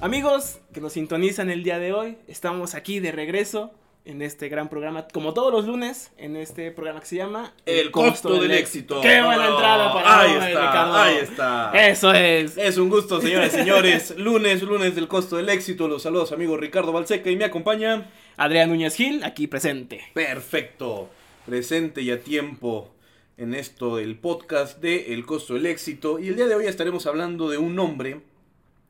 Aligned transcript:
Amigos 0.00 0.58
que 0.72 0.80
nos 0.80 0.94
sintonizan 0.94 1.50
el 1.50 1.62
día 1.62 1.78
de 1.78 1.92
hoy, 1.92 2.18
estamos 2.26 2.74
aquí 2.74 2.98
de 2.98 3.12
regreso 3.12 3.70
en 4.06 4.22
este 4.22 4.48
gran 4.48 4.68
programa, 4.68 5.08
como 5.08 5.34
todos 5.34 5.52
los 5.52 5.66
lunes, 5.66 6.12
en 6.16 6.36
este 6.36 6.70
programa 6.70 7.00
que 7.00 7.06
se 7.06 7.16
llama 7.16 7.52
El 7.66 7.90
costo 7.90 8.40
del 8.40 8.52
éxito. 8.52 9.00
¡Qué 9.00 9.20
buena 9.20 9.48
entrada 9.48 9.92
para 9.92 10.20
Ahí 10.20 10.30
está, 10.32 10.46
Ricardo! 10.46 10.94
ahí 10.94 11.16
está. 11.16 11.72
Eso 11.88 12.12
es. 12.14 12.56
Es 12.56 12.78
un 12.78 12.88
gusto, 12.88 13.20
señores 13.20 13.52
y 13.52 13.56
señores. 13.58 14.14
Lunes, 14.16 14.62
lunes 14.62 14.94
del 14.94 15.08
costo 15.08 15.36
del 15.36 15.48
éxito. 15.48 15.88
Los 15.88 16.02
saludos, 16.02 16.30
amigo 16.32 16.56
Ricardo 16.56 16.92
Balseca 16.92 17.30
y 17.30 17.36
me 17.36 17.44
acompaña. 17.44 18.08
Adrián 18.36 18.68
Núñez 18.70 18.94
Gil, 18.94 19.24
aquí 19.24 19.48
presente. 19.48 20.02
Perfecto. 20.14 21.10
Presente 21.44 22.02
y 22.02 22.10
a 22.12 22.20
tiempo 22.20 22.90
en 23.38 23.54
esto 23.54 23.96
del 23.96 24.16
podcast 24.16 24.80
de 24.80 25.12
El 25.14 25.26
costo 25.26 25.54
del 25.54 25.66
éxito. 25.66 26.18
Y 26.20 26.28
el 26.28 26.36
día 26.36 26.46
de 26.46 26.54
hoy 26.54 26.66
estaremos 26.66 27.06
hablando 27.06 27.50
de 27.50 27.58
un 27.58 27.78
hombre 27.78 28.20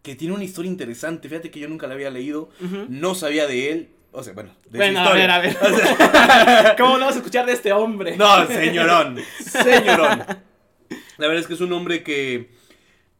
que 0.02 0.14
tiene 0.14 0.34
una 0.34 0.44
historia 0.44 0.70
interesante. 0.70 1.28
Fíjate 1.28 1.50
que 1.50 1.58
yo 1.60 1.68
nunca 1.68 1.86
la 1.86 1.94
había 1.94 2.10
leído. 2.10 2.50
Ujú. 2.60 2.86
No 2.88 3.14
sabía 3.14 3.46
de 3.46 3.72
él. 3.72 3.88
O 4.18 4.22
sea, 4.22 4.32
bueno, 4.32 4.50
de 4.70 4.78
Bueno, 4.78 5.00
a 5.00 5.12
ver, 5.12 5.30
a 5.30 5.38
ver. 5.40 5.54
O 5.60 5.76
sea, 5.76 6.74
¿Cómo 6.78 6.94
no 6.94 7.00
vamos 7.00 7.16
a 7.16 7.18
escuchar 7.18 7.44
de 7.44 7.52
este 7.52 7.70
hombre? 7.74 8.16
No, 8.16 8.46
señorón. 8.46 9.18
Señorón. 9.40 10.24
La 11.18 11.26
verdad 11.26 11.42
es 11.42 11.46
que 11.46 11.52
es 11.52 11.60
un 11.60 11.70
hombre 11.74 12.02
que, 12.02 12.48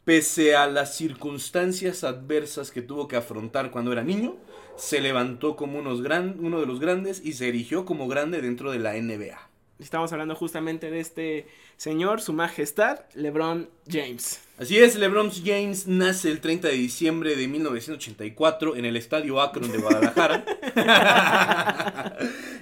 pese 0.05 0.55
a 0.55 0.65
las 0.65 0.97
circunstancias 0.97 2.03
adversas 2.03 2.71
que 2.71 2.81
tuvo 2.81 3.07
que 3.07 3.15
afrontar 3.15 3.69
cuando 3.69 3.91
era 3.91 4.03
niño, 4.03 4.37
se 4.75 4.99
levantó 4.99 5.55
como 5.55 5.77
unos 5.77 6.01
gran, 6.01 6.37
uno 6.39 6.59
de 6.59 6.65
los 6.65 6.79
grandes 6.79 7.21
y 7.23 7.33
se 7.33 7.47
erigió 7.47 7.85
como 7.85 8.07
grande 8.07 8.41
dentro 8.41 8.71
de 8.71 8.79
la 8.79 8.93
NBA. 8.93 9.37
Estamos 9.79 10.11
hablando 10.11 10.35
justamente 10.35 10.89
de 10.89 10.99
este 10.99 11.47
señor, 11.77 12.19
su 12.19 12.33
majestad, 12.33 13.01
LeBron 13.13 13.69
James. 13.87 14.41
Así 14.57 14.79
es, 14.79 14.95
LeBron 14.95 15.31
James 15.31 15.85
nace 15.85 16.31
el 16.31 16.41
30 16.41 16.69
de 16.69 16.73
diciembre 16.73 17.35
de 17.35 17.47
1984 17.47 18.75
en 18.75 18.85
el 18.85 18.97
Estadio 18.97 19.39
Akron 19.39 19.71
de 19.71 19.77
Guadalajara. 19.77 20.43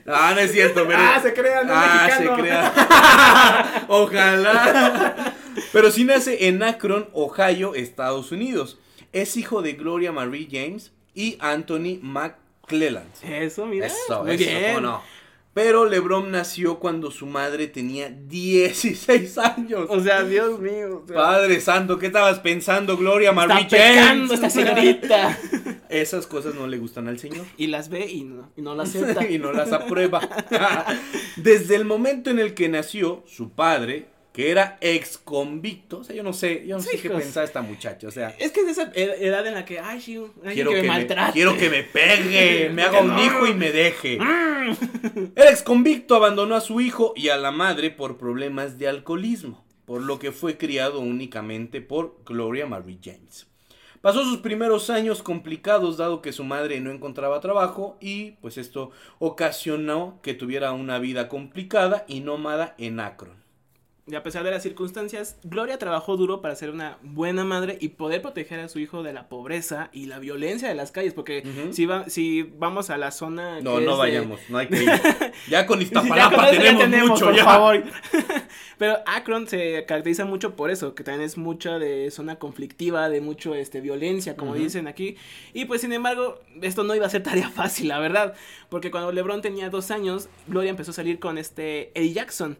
ah, 0.07 0.31
no 0.35 0.39
es 0.41 0.51
cierto, 0.51 0.85
pero... 0.85 0.99
Ah, 0.99 1.19
se 1.21 1.33
crea, 1.33 1.63
no 1.63 1.71
Ah, 1.73 2.03
mexicano. 2.05 2.35
se 2.35 2.41
crea. 2.41 3.85
Ojalá. 3.87 5.35
Pero 5.71 5.91
sí 5.91 6.03
nace 6.03 6.47
en 6.49 6.61
Akron, 6.63 7.07
Ohio, 7.13 7.75
Estados 7.75 8.33
Unidos. 8.33 8.77
Es 9.13 9.37
hijo 9.37 9.61
de 9.61 9.71
Gloria 9.73 10.11
Marie 10.11 10.49
James 10.51 10.91
y 11.13 11.37
Anthony 11.39 11.99
McClelland. 12.01 13.07
Eso, 13.23 13.65
mira. 13.65 13.87
Eso, 13.87 14.23
Muy 14.23 14.35
eso, 14.35 14.43
bien. 14.43 14.75
¿cómo 14.75 14.81
no? 14.81 15.14
Pero 15.55 15.85
LeBron 15.85 16.31
nació 16.31 16.79
cuando 16.79 17.11
su 17.11 17.25
madre 17.27 17.67
tenía 17.67 18.09
16 18.09 19.37
años. 19.37 19.85
O 19.89 20.01
sea, 20.01 20.21
Dios 20.23 20.59
mío. 20.59 21.03
o 21.05 21.07
sea, 21.07 21.15
Padre 21.15 21.61
santo, 21.61 21.97
¿qué 21.97 22.07
estabas 22.07 22.39
pensando, 22.39 22.97
Gloria 22.97 23.29
está 23.29 23.47
Marie 23.47 23.65
pecando 23.69 24.27
James? 24.27 24.31
esta 24.33 24.49
señorita. 24.49 25.39
Esas 25.89 26.27
cosas 26.27 26.55
no 26.55 26.67
le 26.67 26.77
gustan 26.77 27.07
al 27.07 27.19
Señor. 27.19 27.45
y 27.55 27.67
las 27.67 27.87
ve 27.87 28.05
y 28.05 28.25
no, 28.25 28.51
y 28.57 28.61
no 28.61 28.75
las 28.75 28.89
acepta. 28.95 29.25
y 29.29 29.39
no 29.39 29.53
las 29.53 29.71
aprueba. 29.71 30.19
Desde 31.37 31.75
el 31.75 31.85
momento 31.85 32.29
en 32.29 32.39
el 32.39 32.53
que 32.53 32.67
nació, 32.67 33.23
su 33.25 33.51
padre, 33.51 34.07
que 34.35 34.51
era 34.51 34.77
ex 34.81 35.17
convicto, 35.17 35.99
o 35.99 36.03
sea, 36.03 36.13
yo 36.15 36.21
no 36.23 36.33
sé, 36.33 36.65
yo 36.67 36.75
no 36.75 36.81
sé 36.83 36.99
qué 36.99 37.07
Hijos. 37.07 37.21
pensaba 37.21 37.45
esta 37.45 37.61
muchacha, 37.61 38.07
o 38.07 38.11
sea, 38.11 38.35
Es 38.37 38.51
que 38.51 38.59
es 38.61 38.65
de 38.65 38.71
esa 38.73 38.91
ed- 38.93 39.21
edad 39.23 39.47
en 39.47 39.53
la 39.53 39.63
que, 39.63 39.79
ay, 39.79 40.01
sí, 40.01 40.19
quiero 40.53 40.71
que 40.71 40.75
que, 40.77 40.81
me 40.81 40.81
me, 40.81 40.87
maltrate. 40.89 41.31
quiero 41.33 41.57
que 41.57 41.69
me 41.69 41.83
pegue, 41.83 42.69
me 42.73 42.81
haga 42.83 42.99
un 43.01 43.17
hijo 43.17 43.47
y 43.47 43.53
me 43.53 43.71
deje. 43.71 44.17
El 45.35 45.47
ex 45.47 45.63
convicto 45.63 46.15
abandonó 46.15 46.55
a 46.55 46.61
su 46.61 46.81
hijo 46.81 47.13
y 47.15 47.29
a 47.29 47.37
la 47.37 47.51
madre 47.51 47.91
por 47.91 48.17
problemas 48.17 48.77
de 48.77 48.87
alcoholismo, 48.89 49.63
por 49.85 50.01
lo 50.01 50.19
que 50.19 50.31
fue 50.31 50.57
criado 50.57 50.99
únicamente 50.99 51.79
por 51.81 52.17
Gloria 52.25 52.65
Marie 52.65 52.97
James. 53.01 53.47
Pasó 54.01 54.23
sus 54.23 54.39
primeros 54.39 54.89
años 54.89 55.23
complicados 55.23 55.97
dado 55.97 56.21
que 56.21 56.31
su 56.33 56.43
madre 56.43 56.79
no 56.79 56.91
encontraba 56.91 57.39
trabajo 57.39 57.97
y 58.01 58.31
pues 58.41 58.57
esto 58.57 58.91
ocasionó 59.19 60.19
que 60.21 60.33
tuviera 60.33 60.73
una 60.73 60.99
vida 60.99 61.27
complicada 61.29 62.05
y 62.07 62.19
nómada 62.19 62.75
en 62.77 62.99
Akron. 62.99 63.44
Y 64.07 64.13
a 64.13 64.21
pesar 64.21 64.43
de 64.43 64.51
las 64.51 64.61
circunstancias, 64.61 65.37
Gloria 65.43 65.79
trabajó 65.79 66.15
duro 66.15 66.39
para 66.39 66.55
ser 66.55 66.69
una 66.69 66.99
buena 67.01 67.43
madre 67.43 67.79
y 67.81 67.87
poder 67.89 68.21
proteger 68.21 68.59
a 68.59 68.69
su 68.69 68.77
hijo 68.77 69.01
de 69.01 69.13
la 69.13 69.29
pobreza 69.29 69.89
y 69.91 70.05
la 70.05 70.19
violencia 70.19 70.67
de 70.69 70.75
las 70.75 70.91
calles. 70.91 71.15
Porque 71.15 71.43
si, 71.71 71.87
va, 71.87 72.07
si 72.07 72.43
vamos 72.43 72.91
a 72.91 72.97
la 72.99 73.09
zona. 73.09 73.61
No, 73.61 73.77
que 73.79 73.85
no 73.85 73.91
es 73.93 73.97
de- 73.97 73.97
vayamos, 73.97 74.39
no 74.49 74.59
hay 74.59 74.67
que 74.67 74.83
ir. 74.83 74.89
Ya 75.49 75.65
con 75.65 75.79
Ya 75.79 75.85
Iztapalapa 75.85 76.35
con 76.35 76.45
eso 76.45 76.61
ya 76.61 76.77
tenemos, 76.77 77.09
mucho 77.09 77.25
por 77.25 77.35
ya. 77.35 77.43
favor. 77.45 77.83
Pero 78.77 78.97
Akron 79.07 79.47
se 79.47 79.85
caracteriza 79.87 80.25
mucho 80.25 80.55
por 80.55 80.69
eso, 80.69 80.93
que 80.93 81.03
también 81.03 81.25
es 81.25 81.35
mucha 81.37 81.79
de 81.79 82.11
zona 82.11 82.35
conflictiva, 82.37 83.09
de 83.09 83.21
mucho 83.21 83.55
este 83.55 83.81
violencia, 83.81 84.35
como 84.35 84.53
dicen 84.53 84.87
aquí. 84.87 85.15
Y 85.53 85.65
pues 85.65 85.81
sin 85.81 85.93
embargo, 85.93 86.39
esto 86.61 86.83
no 86.83 86.93
iba 86.93 87.07
a 87.07 87.09
ser 87.09 87.23
tarea 87.23 87.49
fácil, 87.55 87.87
la 87.87 87.97
verdad. 87.99 88.35
Porque 88.69 88.91
cuando 88.91 89.11
LeBron 89.11 89.41
tenía 89.41 89.71
dos 89.71 89.89
años, 89.89 90.29
Gloria 90.47 90.69
empezó 90.69 90.91
a 90.91 90.93
salir 90.93 91.17
con 91.19 91.39
este 91.39 91.89
Eddie 91.99 92.13
Jackson. 92.13 92.59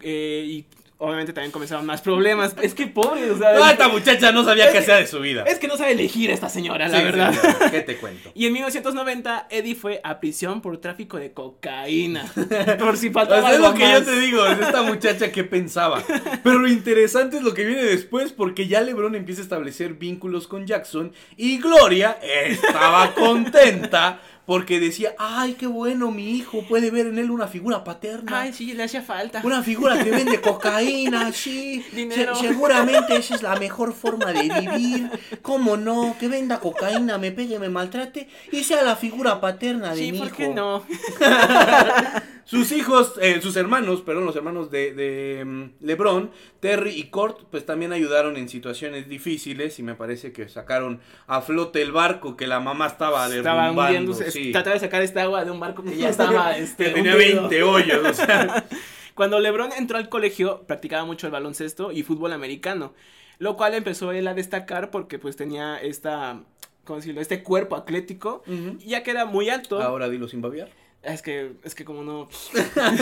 Eh, 0.00 0.44
y 0.46 0.66
obviamente 1.00 1.32
también 1.32 1.50
comenzaron 1.50 1.84
más 1.84 2.00
problemas. 2.02 2.54
Es 2.62 2.74
que 2.74 2.86
pobre, 2.86 3.30
o 3.30 3.36
sea. 3.38 3.54
No, 3.54 3.68
esta 3.68 3.88
muchacha 3.88 4.30
no 4.30 4.44
sabía 4.44 4.70
qué 4.70 4.78
hacer 4.78 5.00
de 5.00 5.06
su 5.08 5.18
vida. 5.20 5.42
es 5.44 5.58
que 5.58 5.66
no 5.66 5.76
sabe 5.76 5.92
elegir 5.92 6.30
esta 6.30 6.48
señora, 6.48 6.86
la 6.88 6.98
Sí, 6.98 7.04
verdad. 7.04 7.34
sí, 7.34 7.70
¿Qué 7.70 7.80
te 7.80 7.96
cuento? 7.96 8.30
Y 8.34 8.46
en 8.46 8.52
1990, 8.52 9.48
Eddie 9.50 9.74
fue 9.74 10.00
a 10.04 10.20
prisión 10.20 10.60
por 10.60 10.78
tráfico 10.78 11.16
de 11.18 11.32
cocaína. 11.32 12.30
por 12.78 12.96
si 12.96 13.10
faltaba 13.10 13.40
sea, 13.40 13.50
es 13.50 13.56
algo 13.56 13.68
lo 13.68 13.74
que 13.74 13.84
más. 13.84 13.98
yo 14.00 14.04
te 14.04 14.20
digo, 14.20 14.46
es 14.46 14.58
esta 14.60 14.82
muchacha 14.82 15.32
que 15.32 15.42
pensaba. 15.44 16.02
Pero 16.44 16.58
lo 16.58 16.68
interesante 16.68 17.38
es 17.38 17.42
lo 17.42 17.54
que 17.54 17.64
viene 17.66 17.82
después, 17.82 18.32
porque 18.32 18.68
ya 18.68 18.80
LeBron 18.82 19.14
empieza 19.14 19.40
a 19.40 19.44
establecer 19.44 19.94
vínculos 19.94 20.46
con 20.46 20.66
Jackson 20.66 21.12
y 21.36 21.58
Gloria 21.58 22.18
estaba 22.22 23.14
contenta 23.14 24.20
porque 24.46 24.80
decía, 24.80 25.14
ay, 25.16 25.54
qué 25.54 25.68
bueno, 25.68 26.10
mi 26.10 26.30
hijo 26.32 26.64
puede 26.66 26.90
ver 26.90 27.06
en 27.06 27.18
él 27.18 27.30
una 27.30 27.46
figura 27.46 27.84
paterna. 27.84 28.40
Ay, 28.40 28.52
sí, 28.52 28.72
le 28.74 28.82
hacía 28.82 29.00
falta. 29.00 29.42
Una 29.44 29.62
figura 29.62 30.02
que 30.02 30.10
vende 30.10 30.40
cocaína, 30.40 30.88
sí. 31.32 31.84
Dinero. 31.92 32.34
Se- 32.34 32.48
seguramente 32.48 33.16
esa 33.16 33.34
es 33.34 33.42
la 33.42 33.56
mejor 33.56 33.92
forma 33.94 34.32
de 34.32 34.42
vivir. 34.42 35.10
¿Cómo 35.42 35.76
no? 35.76 36.16
Que 36.18 36.28
venda 36.28 36.60
cocaína, 36.60 37.18
me 37.18 37.32
pegue, 37.32 37.58
me 37.58 37.68
maltrate 37.68 38.28
y 38.52 38.64
sea 38.64 38.82
la 38.82 38.96
figura 38.96 39.40
paterna 39.40 39.90
de 39.94 39.96
Sí, 40.00 40.12
mi 40.12 40.18
¿por 40.18 40.26
hijo. 40.28 40.36
qué 40.36 40.48
no? 40.48 40.84
Sus 42.44 42.72
hijos, 42.72 43.12
eh, 43.20 43.38
sus 43.40 43.54
hermanos, 43.56 44.00
perdón, 44.00 44.24
los 44.24 44.34
hermanos 44.34 44.72
de, 44.72 44.92
de 44.92 45.44
mm, 45.44 45.64
LeBron, 45.82 46.32
Terry 46.58 46.90
y 46.90 47.04
Court, 47.04 47.42
pues 47.48 47.64
también 47.64 47.92
ayudaron 47.92 48.36
en 48.36 48.48
situaciones 48.48 49.08
difíciles 49.08 49.78
y 49.78 49.84
me 49.84 49.94
parece 49.94 50.32
que 50.32 50.48
sacaron 50.48 50.98
a 51.28 51.42
flote 51.42 51.80
el 51.80 51.92
barco 51.92 52.36
que 52.36 52.48
la 52.48 52.58
mamá 52.58 52.88
estaba 52.88 53.28
Estaba 53.28 53.62
derrumbando. 53.66 53.82
hundiéndose. 53.82 54.30
sí. 54.32 54.50
Trataba 54.50 54.74
de 54.74 54.80
sacar 54.80 55.02
esta 55.02 55.22
agua 55.22 55.44
de 55.44 55.52
un 55.52 55.60
barco 55.60 55.84
que 55.84 55.96
ya 55.96 56.08
estaba. 56.10 56.56
Este, 56.56 56.86
Que 56.86 56.90
tenía 56.90 57.14
hundido. 57.14 57.42
20 57.42 57.62
hoyos, 57.62 58.06
o 58.08 58.14
sea. 58.14 58.64
Cuando 59.20 59.38
LeBron 59.38 59.72
entró 59.76 59.98
al 59.98 60.08
colegio, 60.08 60.62
practicaba 60.66 61.04
mucho 61.04 61.26
el 61.26 61.30
baloncesto 61.30 61.92
y 61.92 62.02
fútbol 62.04 62.32
americano. 62.32 62.94
Lo 63.36 63.54
cual 63.54 63.74
empezó 63.74 64.12
él 64.12 64.26
a 64.26 64.32
destacar 64.32 64.90
porque 64.90 65.18
pues 65.18 65.36
tenía 65.36 65.76
esta. 65.76 66.42
¿Cómo 66.84 67.00
decirlo? 67.00 67.20
Este 67.20 67.42
cuerpo 67.42 67.76
atlético. 67.76 68.42
Ujú. 68.46 68.78
Ya 68.78 69.02
que 69.02 69.10
era 69.10 69.26
muy 69.26 69.50
alto. 69.50 69.82
Ahora 69.82 70.08
dilo 70.08 70.26
sin 70.26 70.40
babiar. 70.40 70.70
Es 71.02 71.20
que, 71.20 71.52
es 71.64 71.74
que 71.74 71.84
como 71.84 72.02
no. 72.02 72.30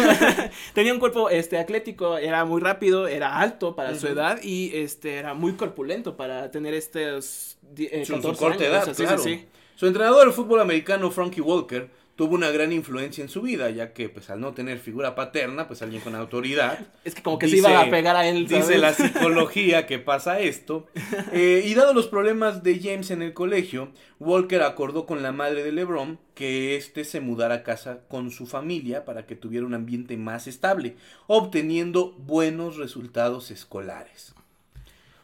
Tenía 0.75 0.93
un 0.93 0.99
cuerpo 0.99 1.31
este 1.31 1.57
atlético, 1.57 2.19
era 2.19 2.45
muy 2.45 2.61
rápido, 2.61 3.07
era 3.07 3.39
alto 3.39 3.77
para 3.77 3.95
su 3.95 4.09
edad 4.09 4.41
y 4.43 4.77
este 4.77 5.19
era 5.19 5.35
muy 5.35 5.53
corpulento 5.53 6.17
para 6.17 6.51
tener 6.51 6.75
estos 6.75 7.59
eh, 7.77 8.05
Su, 8.05 8.15
su 8.17 8.23
14 8.23 8.39
corta 8.41 8.65
años, 8.65 8.73
edad, 8.73 8.83
o 8.83 8.85
sea, 8.87 8.95
sí, 8.95 9.03
sí, 9.03 9.07
claro. 9.07 9.23
sí. 9.23 9.47
Su 9.77 9.87
entrenador 9.87 10.25
del 10.25 10.33
fútbol 10.33 10.63
americano, 10.63 11.13
Frankie 11.13 11.41
Walker, 11.43 11.89
tuvo 12.19 12.35
una 12.35 12.51
gran 12.51 12.73
influencia 12.73 13.23
en 13.23 13.29
su 13.29 13.43
vida, 13.43 13.71
ya 13.71 13.93
que 13.93 14.09
pues 14.09 14.29
al 14.29 14.41
no 14.41 14.53
tener 14.53 14.81
figura 14.81 15.15
paterna, 15.15 15.69
pues 15.69 15.83
alguien 15.83 16.03
con 16.03 16.17
autoridad, 16.17 16.81
Es 17.05 17.15
que 17.15 17.23
como 17.23 17.39
que 17.39 17.47
Dice- 17.47 17.63
se 17.63 17.71
iba 17.71 17.81
a 17.81 17.89
pegar 17.91 18.17
a 18.17 18.27
él. 18.27 18.49
dice 18.49 18.77
la 18.79 18.93
psicología 18.93 19.87
que 19.87 20.01
pasa 20.01 20.41
esto. 20.41 20.89
Eh, 21.33 21.63
y 21.65 21.75
dado 21.75 21.95
los 21.95 22.09
problemas 22.09 22.65
de 22.65 22.81
James 22.81 23.13
en 23.13 23.23
el 23.23 23.35
colegio, 23.35 23.93
Walker 24.19 24.63
acordó 24.63 25.07
con 25.07 25.23
la 25.23 25.31
madre 25.31 25.63
de 25.63 25.71
LeBron 25.71 26.19
que 26.35 26.75
éste 26.75 27.05
se 27.05 27.21
mudara 27.21 27.55
a 27.55 27.63
casa 27.63 28.01
con 28.09 28.33
su 28.33 28.49
familia 28.49 29.05
para 29.05 29.25
que 29.25 29.37
tuviera 29.37 29.65
un 29.65 29.75
ambiente 29.75 30.17
más 30.17 30.49
estable, 30.49 30.97
obteniendo 31.29 32.15
buenos 32.19 32.79
resultados 32.79 33.53
escolares. 33.53 34.35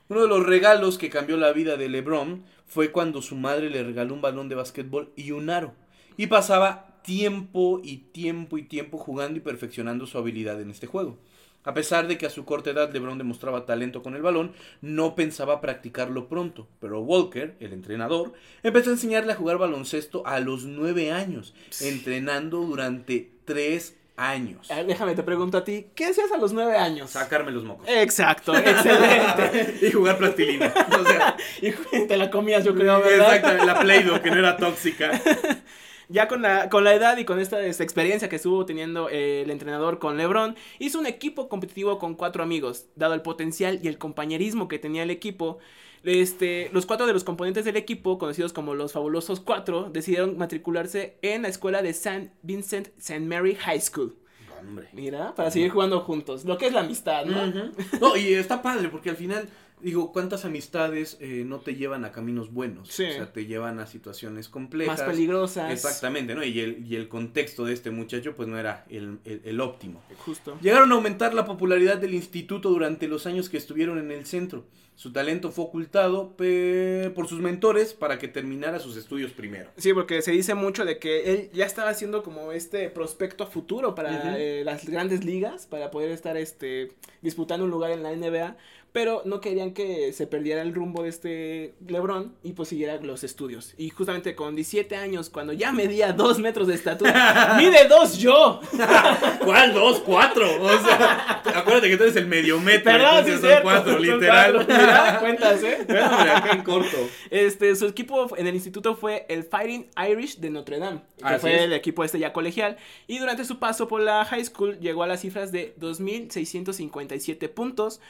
Uno 0.08 0.22
de 0.22 0.28
los 0.28 0.46
regalos 0.46 0.96
que 0.96 1.10
cambió 1.10 1.36
la 1.38 1.50
vida 1.50 1.76
de 1.76 1.88
LeBron 1.88 2.44
fue 2.68 2.92
cuando 2.92 3.20
su 3.20 3.34
madre 3.34 3.68
le 3.68 3.82
regaló 3.82 4.14
un 4.14 4.22
balón 4.22 4.48
de 4.48 4.54
básquetbol 4.54 5.10
y 5.16 5.32
un 5.32 5.50
aro. 5.50 5.74
Y 6.16 6.26
pasaba 6.26 7.00
tiempo 7.02 7.80
y 7.82 7.98
tiempo 7.98 8.58
y 8.58 8.62
tiempo 8.62 8.98
jugando 8.98 9.38
y 9.38 9.42
perfeccionando 9.42 10.06
su 10.06 10.18
habilidad 10.18 10.60
en 10.60 10.70
este 10.70 10.86
juego. 10.86 11.18
A 11.64 11.72
pesar 11.72 12.06
de 12.06 12.18
que 12.18 12.26
a 12.26 12.30
su 12.30 12.44
corta 12.44 12.70
edad 12.70 12.92
LeBron 12.92 13.16
demostraba 13.16 13.64
talento 13.64 14.02
con 14.02 14.14
el 14.14 14.22
balón, 14.22 14.52
no 14.82 15.14
pensaba 15.14 15.62
practicarlo 15.62 16.28
pronto. 16.28 16.68
Pero 16.78 17.00
Walker, 17.00 17.56
el 17.58 17.72
entrenador, 17.72 18.34
empezó 18.62 18.90
a 18.90 18.94
enseñarle 18.94 19.32
a 19.32 19.36
jugar 19.36 19.56
baloncesto 19.56 20.26
a 20.26 20.40
los 20.40 20.64
nueve 20.64 21.10
años, 21.10 21.54
entrenando 21.80 22.58
durante 22.60 23.30
tres 23.46 23.96
años. 24.16 24.70
Ah, 24.70 24.82
déjame, 24.82 25.14
te 25.14 25.22
pregunto 25.22 25.56
a 25.56 25.64
ti, 25.64 25.86
¿qué 25.94 26.06
hacías 26.06 26.30
a 26.32 26.36
los 26.36 26.52
nueve 26.52 26.76
años? 26.76 27.10
Sacarme 27.10 27.50
los 27.50 27.64
mocos. 27.64 27.88
Exacto, 27.88 28.54
excelente. 28.56 29.78
y 29.86 29.90
jugar 29.90 30.18
plastilina. 30.18 30.72
O 31.00 31.04
sea, 31.04 31.36
y 31.62 32.06
te 32.06 32.16
la 32.18 32.30
comías, 32.30 32.62
yo 32.62 32.74
creo, 32.74 33.00
¿verdad? 33.00 33.36
Exacto, 33.36 33.64
la 33.64 33.80
Play-Doh, 33.80 34.20
que 34.20 34.30
no 34.30 34.36
era 34.36 34.56
tóxica. 34.58 35.10
Ya 36.14 36.28
con 36.28 36.42
la, 36.42 36.70
con 36.70 36.84
la 36.84 36.94
edad 36.94 37.16
y 37.18 37.24
con 37.24 37.40
esta, 37.40 37.60
esta 37.66 37.82
experiencia 37.82 38.28
que 38.28 38.36
estuvo 38.36 38.64
teniendo 38.64 39.08
eh, 39.10 39.42
el 39.42 39.50
entrenador 39.50 39.98
con 39.98 40.16
LeBron, 40.16 40.54
hizo 40.78 41.00
un 41.00 41.06
equipo 41.06 41.48
competitivo 41.48 41.98
con 41.98 42.14
cuatro 42.14 42.44
amigos. 42.44 42.86
Dado 42.94 43.14
el 43.14 43.22
potencial 43.22 43.80
y 43.82 43.88
el 43.88 43.98
compañerismo 43.98 44.68
que 44.68 44.78
tenía 44.78 45.02
el 45.02 45.10
equipo, 45.10 45.58
este, 46.04 46.70
los 46.72 46.86
cuatro 46.86 47.08
de 47.08 47.12
los 47.12 47.24
componentes 47.24 47.64
del 47.64 47.76
equipo, 47.76 48.16
conocidos 48.16 48.52
como 48.52 48.76
los 48.76 48.92
fabulosos 48.92 49.40
cuatro, 49.40 49.90
decidieron 49.90 50.38
matricularse 50.38 51.18
en 51.20 51.42
la 51.42 51.48
escuela 51.48 51.82
de 51.82 51.88
St. 51.88 52.30
Vincent 52.42 52.90
St. 52.96 53.18
Mary 53.18 53.56
High 53.56 53.80
School. 53.80 54.16
Hombre. 54.60 54.90
Mira, 54.92 55.34
para 55.34 55.50
seguir 55.50 55.70
jugando 55.70 55.98
juntos. 55.98 56.44
Lo 56.44 56.58
que 56.58 56.68
es 56.68 56.72
la 56.72 56.80
amistad, 56.82 57.24
¿no? 57.24 57.52
No, 58.00 58.16
y 58.16 58.34
está 58.34 58.62
padre 58.62 58.88
porque 58.88 59.10
al 59.10 59.16
final, 59.16 59.48
digo, 59.84 60.12
¿cuántas 60.12 60.44
amistades 60.44 61.16
eh, 61.20 61.44
no 61.46 61.60
te 61.60 61.76
llevan 61.76 62.04
a 62.04 62.10
caminos 62.10 62.52
buenos? 62.52 62.88
Sí. 62.88 63.04
O 63.04 63.12
sea, 63.12 63.32
te 63.32 63.46
llevan 63.46 63.78
a 63.78 63.86
situaciones 63.86 64.48
complejas. 64.48 64.98
Más 64.98 65.08
peligrosas. 65.08 65.70
Exactamente, 65.72 66.34
¿no? 66.34 66.42
Y 66.42 66.58
el, 66.60 66.84
y 66.84 66.96
el 66.96 67.08
contexto 67.08 67.64
de 67.64 67.72
este 67.74 67.90
muchacho, 67.92 68.34
pues 68.34 68.48
no 68.48 68.58
era 68.58 68.84
el, 68.90 69.18
el- 69.24 69.42
el 69.44 69.60
óptimo. 69.60 70.02
Justo. 70.24 70.58
Llegaron 70.60 70.90
a 70.90 70.94
aumentar 70.96 71.34
la 71.34 71.44
popularidad 71.44 71.98
del 71.98 72.14
instituto 72.14 72.70
durante 72.70 73.06
los 73.06 73.26
años 73.26 73.48
que 73.48 73.56
estuvieron 73.58 73.98
en 73.98 74.10
el 74.10 74.26
centro. 74.26 74.64
Su 74.96 75.12
talento 75.12 75.50
fue 75.50 75.64
ocultado 75.64 76.36
por 76.36 77.26
sus 77.28 77.40
mentores 77.40 77.94
para 77.94 78.18
que 78.20 78.28
terminara 78.28 78.78
sus 78.78 78.96
estudios 78.96 79.32
primero. 79.32 79.68
Sí, 79.76 79.92
porque 79.92 80.22
se 80.22 80.30
dice 80.30 80.54
mucho 80.54 80.84
de 80.84 80.98
que 81.00 81.32
él 81.32 81.50
ya 81.52 81.66
estaba 81.66 81.90
haciendo 81.90 82.22
como 82.22 82.52
este 82.52 82.88
prospecto 82.90 83.42
a 83.42 83.48
futuro 83.48 83.96
para 83.96 84.38
eh, 84.38 84.62
las 84.64 84.84
grandes 84.88 85.24
ligas, 85.24 85.66
para 85.66 85.90
poder 85.90 86.12
estar 86.12 86.36
este 86.36 86.92
disputando 87.22 87.64
un 87.64 87.72
lugar 87.72 87.90
en 87.90 88.04
la 88.04 88.14
NBA, 88.14 88.56
pero 88.94 89.22
no 89.24 89.40
querían 89.40 89.72
que 89.72 90.12
se 90.12 90.28
perdiera 90.28 90.62
el 90.62 90.72
rumbo 90.72 91.02
de 91.02 91.08
este 91.08 91.74
LeBron 91.84 92.32
y 92.44 92.52
pues 92.52 92.68
siguiera 92.68 92.96
los 93.00 93.24
estudios. 93.24 93.74
Y 93.76 93.90
justamente 93.90 94.36
con 94.36 94.54
17 94.54 94.94
años, 94.94 95.30
cuando 95.30 95.52
ya 95.52 95.72
medía 95.72 96.12
2 96.12 96.38
metros 96.38 96.68
de 96.68 96.76
estatura, 96.76 97.56
¡mide 97.58 97.88
2 97.88 98.18
yo! 98.18 98.60
¿Cuál? 99.44 99.74
¿Dos? 99.74 99.98
¿Cuatro? 99.98 100.62
O 100.62 100.68
sea, 100.78 101.42
acuérdate 101.56 101.88
que 101.88 101.96
tú 101.96 102.04
eres 102.04 102.14
el 102.14 102.28
medio 102.28 102.60
metro. 102.60 102.92
Perdón, 102.92 103.24
sí 103.24 103.32
son 103.32 103.40
cierto. 103.40 103.62
cuatro, 103.64 103.92
son 103.94 104.02
literal. 104.02 104.52
cuatro. 104.54 104.76
Mira, 104.76 105.18
cuentas, 105.18 105.62
¿eh? 105.64 105.78
Bueno, 105.88 106.04
acá 106.06 106.50
en 106.52 106.62
corto. 106.62 106.96
Este, 107.30 107.74
su 107.74 107.88
equipo 107.88 108.36
en 108.36 108.46
el 108.46 108.54
instituto 108.54 108.94
fue 108.94 109.26
el 109.28 109.42
Fighting 109.42 109.88
Irish 110.08 110.38
de 110.38 110.50
Notre 110.50 110.78
Dame, 110.78 111.00
que 111.18 111.24
Así 111.24 111.40
fue 111.40 111.56
es. 111.56 111.62
el 111.62 111.72
equipo 111.72 112.04
este 112.04 112.20
ya 112.20 112.32
colegial. 112.32 112.76
Y 113.08 113.18
durante 113.18 113.44
su 113.44 113.58
paso 113.58 113.88
por 113.88 114.02
la 114.02 114.24
high 114.24 114.44
school 114.44 114.78
llegó 114.78 115.02
a 115.02 115.08
las 115.08 115.20
cifras 115.20 115.50
de 115.50 115.74
2.657 115.80 117.48
puntos, 117.48 118.00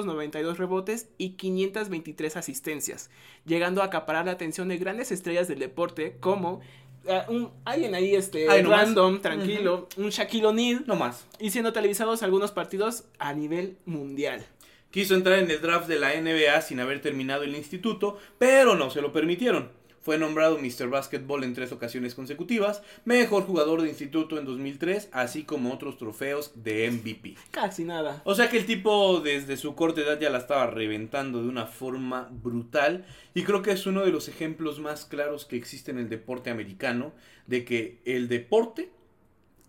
892 0.00 0.58
rebotes 0.58 1.08
y 1.18 1.30
523 1.30 2.36
asistencias, 2.36 3.10
llegando 3.44 3.82
a 3.82 3.86
acaparar 3.86 4.26
la 4.26 4.32
atención 4.32 4.68
de 4.68 4.78
grandes 4.78 5.12
estrellas 5.12 5.48
del 5.48 5.58
deporte 5.58 6.16
como 6.20 6.60
eh, 7.06 7.22
un, 7.28 7.50
alguien 7.64 7.94
ahí 7.94 8.14
este, 8.14 8.46
random, 8.62 9.20
tranquilo, 9.20 9.88
un 9.96 10.10
Shaquille 10.10 10.46
O'Neal, 10.46 10.84
No 10.86 10.96
más. 10.96 11.26
y 11.38 11.50
siendo 11.50 11.72
televisados 11.72 12.22
algunos 12.22 12.52
partidos 12.52 13.04
a 13.18 13.32
nivel 13.32 13.78
mundial. 13.86 14.44
Quiso 14.90 15.14
entrar 15.14 15.38
en 15.38 15.50
el 15.50 15.60
draft 15.60 15.86
de 15.86 15.98
la 15.98 16.20
NBA 16.20 16.60
sin 16.62 16.80
haber 16.80 17.00
terminado 17.00 17.44
el 17.44 17.54
instituto, 17.54 18.18
pero 18.38 18.74
no 18.74 18.90
se 18.90 19.00
lo 19.00 19.12
permitieron. 19.12 19.70
Fue 20.00 20.16
nombrado 20.16 20.58
Mr. 20.58 20.88
Basketball 20.88 21.44
en 21.44 21.54
tres 21.54 21.72
ocasiones 21.72 22.14
consecutivas, 22.14 22.82
mejor 23.04 23.44
jugador 23.44 23.82
de 23.82 23.88
instituto 23.88 24.38
en 24.38 24.46
2003, 24.46 25.10
así 25.12 25.44
como 25.44 25.72
otros 25.72 25.98
trofeos 25.98 26.52
de 26.54 26.90
MVP. 26.90 27.34
Casi 27.50 27.84
nada. 27.84 28.22
O 28.24 28.34
sea 28.34 28.48
que 28.48 28.56
el 28.56 28.64
tipo 28.64 29.20
desde 29.20 29.58
su 29.58 29.74
corta 29.74 30.00
edad 30.00 30.18
ya 30.18 30.30
la 30.30 30.38
estaba 30.38 30.66
reventando 30.68 31.42
de 31.42 31.48
una 31.48 31.66
forma 31.66 32.28
brutal 32.30 33.04
y 33.34 33.42
creo 33.42 33.60
que 33.60 33.72
es 33.72 33.86
uno 33.86 34.04
de 34.04 34.10
los 34.10 34.28
ejemplos 34.28 34.80
más 34.80 35.04
claros 35.04 35.44
que 35.44 35.56
existe 35.56 35.90
en 35.90 35.98
el 35.98 36.08
deporte 36.08 36.50
americano 36.50 37.12
de 37.46 37.64
que 37.64 38.00
el 38.04 38.28
deporte 38.28 38.90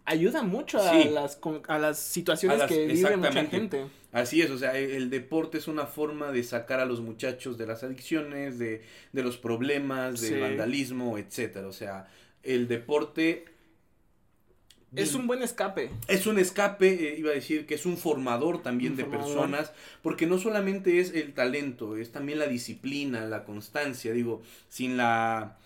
ayuda 0.05 0.43
mucho 0.43 0.79
a, 0.79 0.91
Sí. 1.01 1.09
las, 1.09 1.39
a 1.67 1.77
las 1.79 1.99
situaciones 1.99 2.57
A 2.57 2.59
las- 2.63 2.71
que 2.71 2.87
vive 2.87 3.17
mucha 3.17 3.45
gente. 3.45 3.85
Así 4.11 4.41
es, 4.41 4.49
o 4.51 4.57
sea, 4.57 4.77
el 4.77 5.09
deporte 5.09 5.57
es 5.57 5.67
una 5.69 5.85
forma 5.85 6.31
de 6.31 6.43
sacar 6.43 6.79
a 6.81 6.85
los 6.85 6.99
muchachos 6.99 7.57
de 7.57 7.65
las 7.65 7.83
adicciones, 7.83 8.59
de, 8.59 8.81
de 9.13 9.23
los 9.23 9.37
problemas, 9.37 10.19
del 10.19 10.33
Sí. 10.35 10.39
vandalismo, 10.39 11.17
etcétera. 11.17 11.67
O 11.67 11.71
sea, 11.71 12.07
el 12.43 12.67
deporte 12.67 13.45
Es 14.93 15.13
un 15.15 15.27
buen 15.27 15.41
escape. 15.41 15.89
es 16.09 16.27
un 16.27 16.37
escape, 16.39 16.89
eh, 17.13 17.15
iba 17.17 17.31
a 17.31 17.33
decir 17.33 17.65
que 17.65 17.75
es 17.75 17.85
un 17.85 17.95
formador 17.95 18.61
también 18.61 18.91
Un 18.93 18.97
de 18.97 19.03
formador. 19.05 19.27
personas, 19.27 19.71
porque 20.01 20.25
no 20.27 20.37
solamente 20.37 20.99
es 20.99 21.13
el 21.13 21.33
talento, 21.33 21.95
es 21.95 22.11
también 22.11 22.39
la 22.39 22.47
disciplina, 22.47 23.21
la 23.25 23.45
constancia. 23.45 24.11
Digo, 24.11 24.41
sin 24.67 24.97
la, 24.97 25.57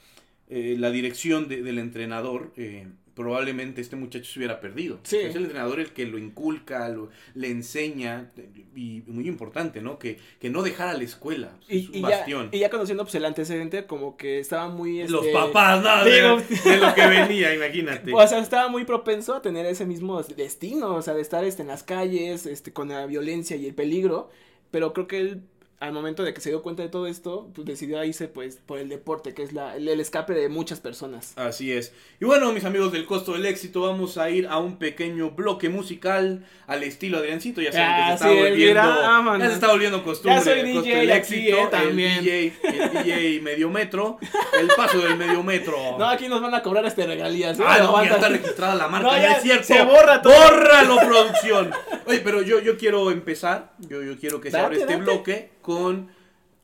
eh, 0.49 0.75
la 0.77 0.91
dirección 0.91 1.47
de- 1.47 1.63
del 1.63 1.79
entrenador, 1.79 2.53
eh, 2.57 2.85
probablemente 3.15 3.81
este 3.81 3.95
muchacho 3.95 4.25
se 4.31 4.39
hubiera 4.39 4.59
perdido. 4.59 4.99
Sí. 5.03 5.17
Es 5.17 5.35
el 5.35 5.43
entrenador 5.43 5.79
el 5.79 5.91
que 5.91 6.05
lo 6.05 6.17
inculca, 6.17 6.87
lo, 6.89 7.09
le 7.33 7.49
enseña, 7.49 8.31
y 8.75 9.03
muy 9.07 9.27
importante, 9.27 9.81
¿no? 9.81 9.97
Que, 9.97 10.19
que 10.39 10.49
no 10.49 10.61
dejara 10.61 10.93
la 10.93 11.03
escuela. 11.03 11.57
Y, 11.69 11.79
es 11.79 11.89
un 11.89 11.95
y 11.95 12.01
ya, 12.01 12.09
bastión. 12.09 12.49
y 12.51 12.59
ya 12.59 12.69
conociendo 12.69 13.03
pues, 13.03 13.15
el 13.15 13.25
antecedente, 13.25 13.85
como 13.85 14.17
que 14.17 14.39
estaba 14.39 14.67
muy... 14.67 15.07
Los 15.07 15.25
este, 15.25 15.33
papás, 15.33 15.81
no, 15.81 16.05
de 16.05 16.77
lo 16.77 16.93
que 16.93 17.07
venía, 17.07 17.53
imagínate. 17.53 18.13
O 18.25 18.27
sea, 18.27 18.39
estaba 18.39 18.69
muy 18.69 18.85
propenso 18.85 19.35
a 19.35 19.41
tener 19.41 19.65
ese 19.65 19.85
mismo 19.85 20.21
destino, 20.21 20.95
o 20.95 21.01
sea, 21.01 21.13
de 21.13 21.21
estar 21.21 21.43
este, 21.43 21.61
en 21.61 21.69
las 21.69 21.83
calles, 21.83 22.45
este, 22.45 22.73
con 22.73 22.89
la 22.89 23.05
violencia 23.05 23.55
y 23.55 23.65
el 23.67 23.75
peligro, 23.75 24.29
pero 24.71 24.93
creo 24.93 25.07
que 25.07 25.19
él, 25.19 25.41
al 25.79 25.91
momento 25.91 26.23
de 26.23 26.33
que 26.33 26.41
se 26.41 26.49
dio 26.49 26.61
cuenta 26.61 26.83
de 26.83 26.89
todo 26.89 27.05
esto, 27.05 27.49
pues 27.53 27.67
decidió 27.67 28.01
irse 28.03 28.27
pues 28.27 28.59
por 28.65 28.79
el 28.79 28.87
deporte, 28.89 29.33
que 29.33 29.43
es 29.43 29.51
la, 29.51 29.75
el, 29.75 29.87
el 29.87 29.99
escape 29.99 30.33
de 30.33 30.47
muchas 30.49 30.79
personas. 30.79 31.33
Así 31.35 31.71
es. 31.71 31.91
Y 32.21 32.25
bueno, 32.25 32.51
mis 32.53 32.63
amigos 32.63 32.91
del 32.93 33.05
costo 33.05 33.33
del 33.33 33.45
éxito, 33.45 33.81
vamos 33.81 34.17
a 34.17 34.29
ir 34.29 34.47
a 34.47 34.57
un 34.57 34.77
pequeño 34.77 35.31
bloque 35.31 35.67
musical 35.69 36.45
al 36.67 36.83
estilo 36.83 37.17
Adriancito. 37.17 37.61
Ya 37.61 37.71
saben 37.73 37.95
que 37.95 38.07
se 38.07 38.13
está 38.13 38.27
volviendo. 38.27 38.57
mira, 38.57 39.37
ya 39.39 39.47
se 39.49 39.53
está 39.53 39.67
volviendo 39.67 40.03
costumbre. 40.03 40.35
Ya 40.39 40.41
soy 40.43 40.59
el 40.59 40.73
costo 40.73 40.89
DJ 40.89 41.01
aquí, 41.01 41.11
éxito, 41.11 41.57
eh, 41.57 41.67
también. 41.69 42.11
El 42.19 42.23
DJ, 42.23 42.53
el 42.63 43.03
DJ 43.03 43.41
medio 43.41 43.69
metro. 43.69 44.17
El 44.59 44.67
paso 44.67 44.99
del 44.99 45.17
medio 45.17 45.43
metro. 45.43 45.75
No, 45.97 46.09
aquí 46.09 46.27
nos 46.27 46.41
van 46.41 46.53
a 46.53 46.61
cobrar 46.61 46.85
este 46.85 47.05
regalías. 47.05 47.57
Ah, 47.59 47.79
no, 47.79 48.03
ya 48.03 48.15
está 48.15 48.29
registrada 48.29 48.75
la 48.75 48.87
marca, 48.87 49.07
No, 49.07 49.13
no, 49.15 49.21
ya 49.21 49.33
es 49.33 49.43
cierto. 49.43 49.63
se 49.65 49.83
borra 49.83 50.21
todo. 50.21 50.33
¡Bórralo, 50.33 50.97
producción! 50.97 51.71
Oye, 52.05 52.19
pero 52.23 52.41
yo, 52.41 52.59
yo 52.59 52.77
quiero 52.77 53.09
empezar, 53.11 53.73
yo, 53.79 54.01
yo 54.03 54.17
quiero 54.19 54.39
que 54.41 54.51
se 54.51 54.57
Date, 54.57 54.65
abra 54.65 54.77
este 54.77 54.91
date. 54.93 55.03
bloque 55.03 55.51
con 55.61 56.09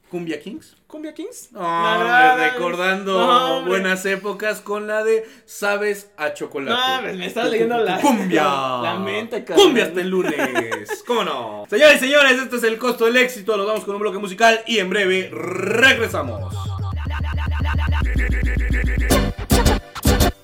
Cumbia 0.10 0.40
Kings. 0.42 0.76
¿Cumbia 0.88 1.14
Kings? 1.14 1.54
No, 1.54 1.62
hombre, 1.62 2.50
recordando 2.52 3.18
No, 3.18 3.58
hombre. 3.58 3.70
buenas 3.80 4.06
épocas 4.06 4.60
con 4.60 4.86
la 4.88 5.04
de 5.06 5.26
Sabes 5.46 6.12
a 6.18 6.34
Chocolate. 6.34 7.08
No, 7.12 7.18
me 7.18 7.26
estás 7.26 7.50
leyendo 7.50 7.78
la- 7.78 8.00
Cumbia. 8.02 8.44
la 8.84 9.00
mente, 9.00 9.44
cabrón. 9.46 9.68
Cumbia 9.68 9.86
hasta 9.86 10.02
el 10.02 10.10
lunes. 10.10 11.04
¿Cómo 11.08 11.24
no? 11.24 11.64
Señores 11.70 11.96
y 11.96 12.00
señores, 12.00 12.34
este 12.42 12.58
es 12.58 12.64
el 12.64 12.78
costo 12.78 13.06
del 13.06 13.16
éxito. 13.18 13.56
Nos 13.56 13.66
vamos 13.68 13.86
con 13.86 13.96
un 13.96 14.02
bloque 14.02 14.18
musical 14.18 14.62
y 14.68 14.80
en 14.80 14.90
breve 14.90 15.30
regresamos. 15.32 16.54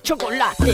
chocolate. 0.02 0.72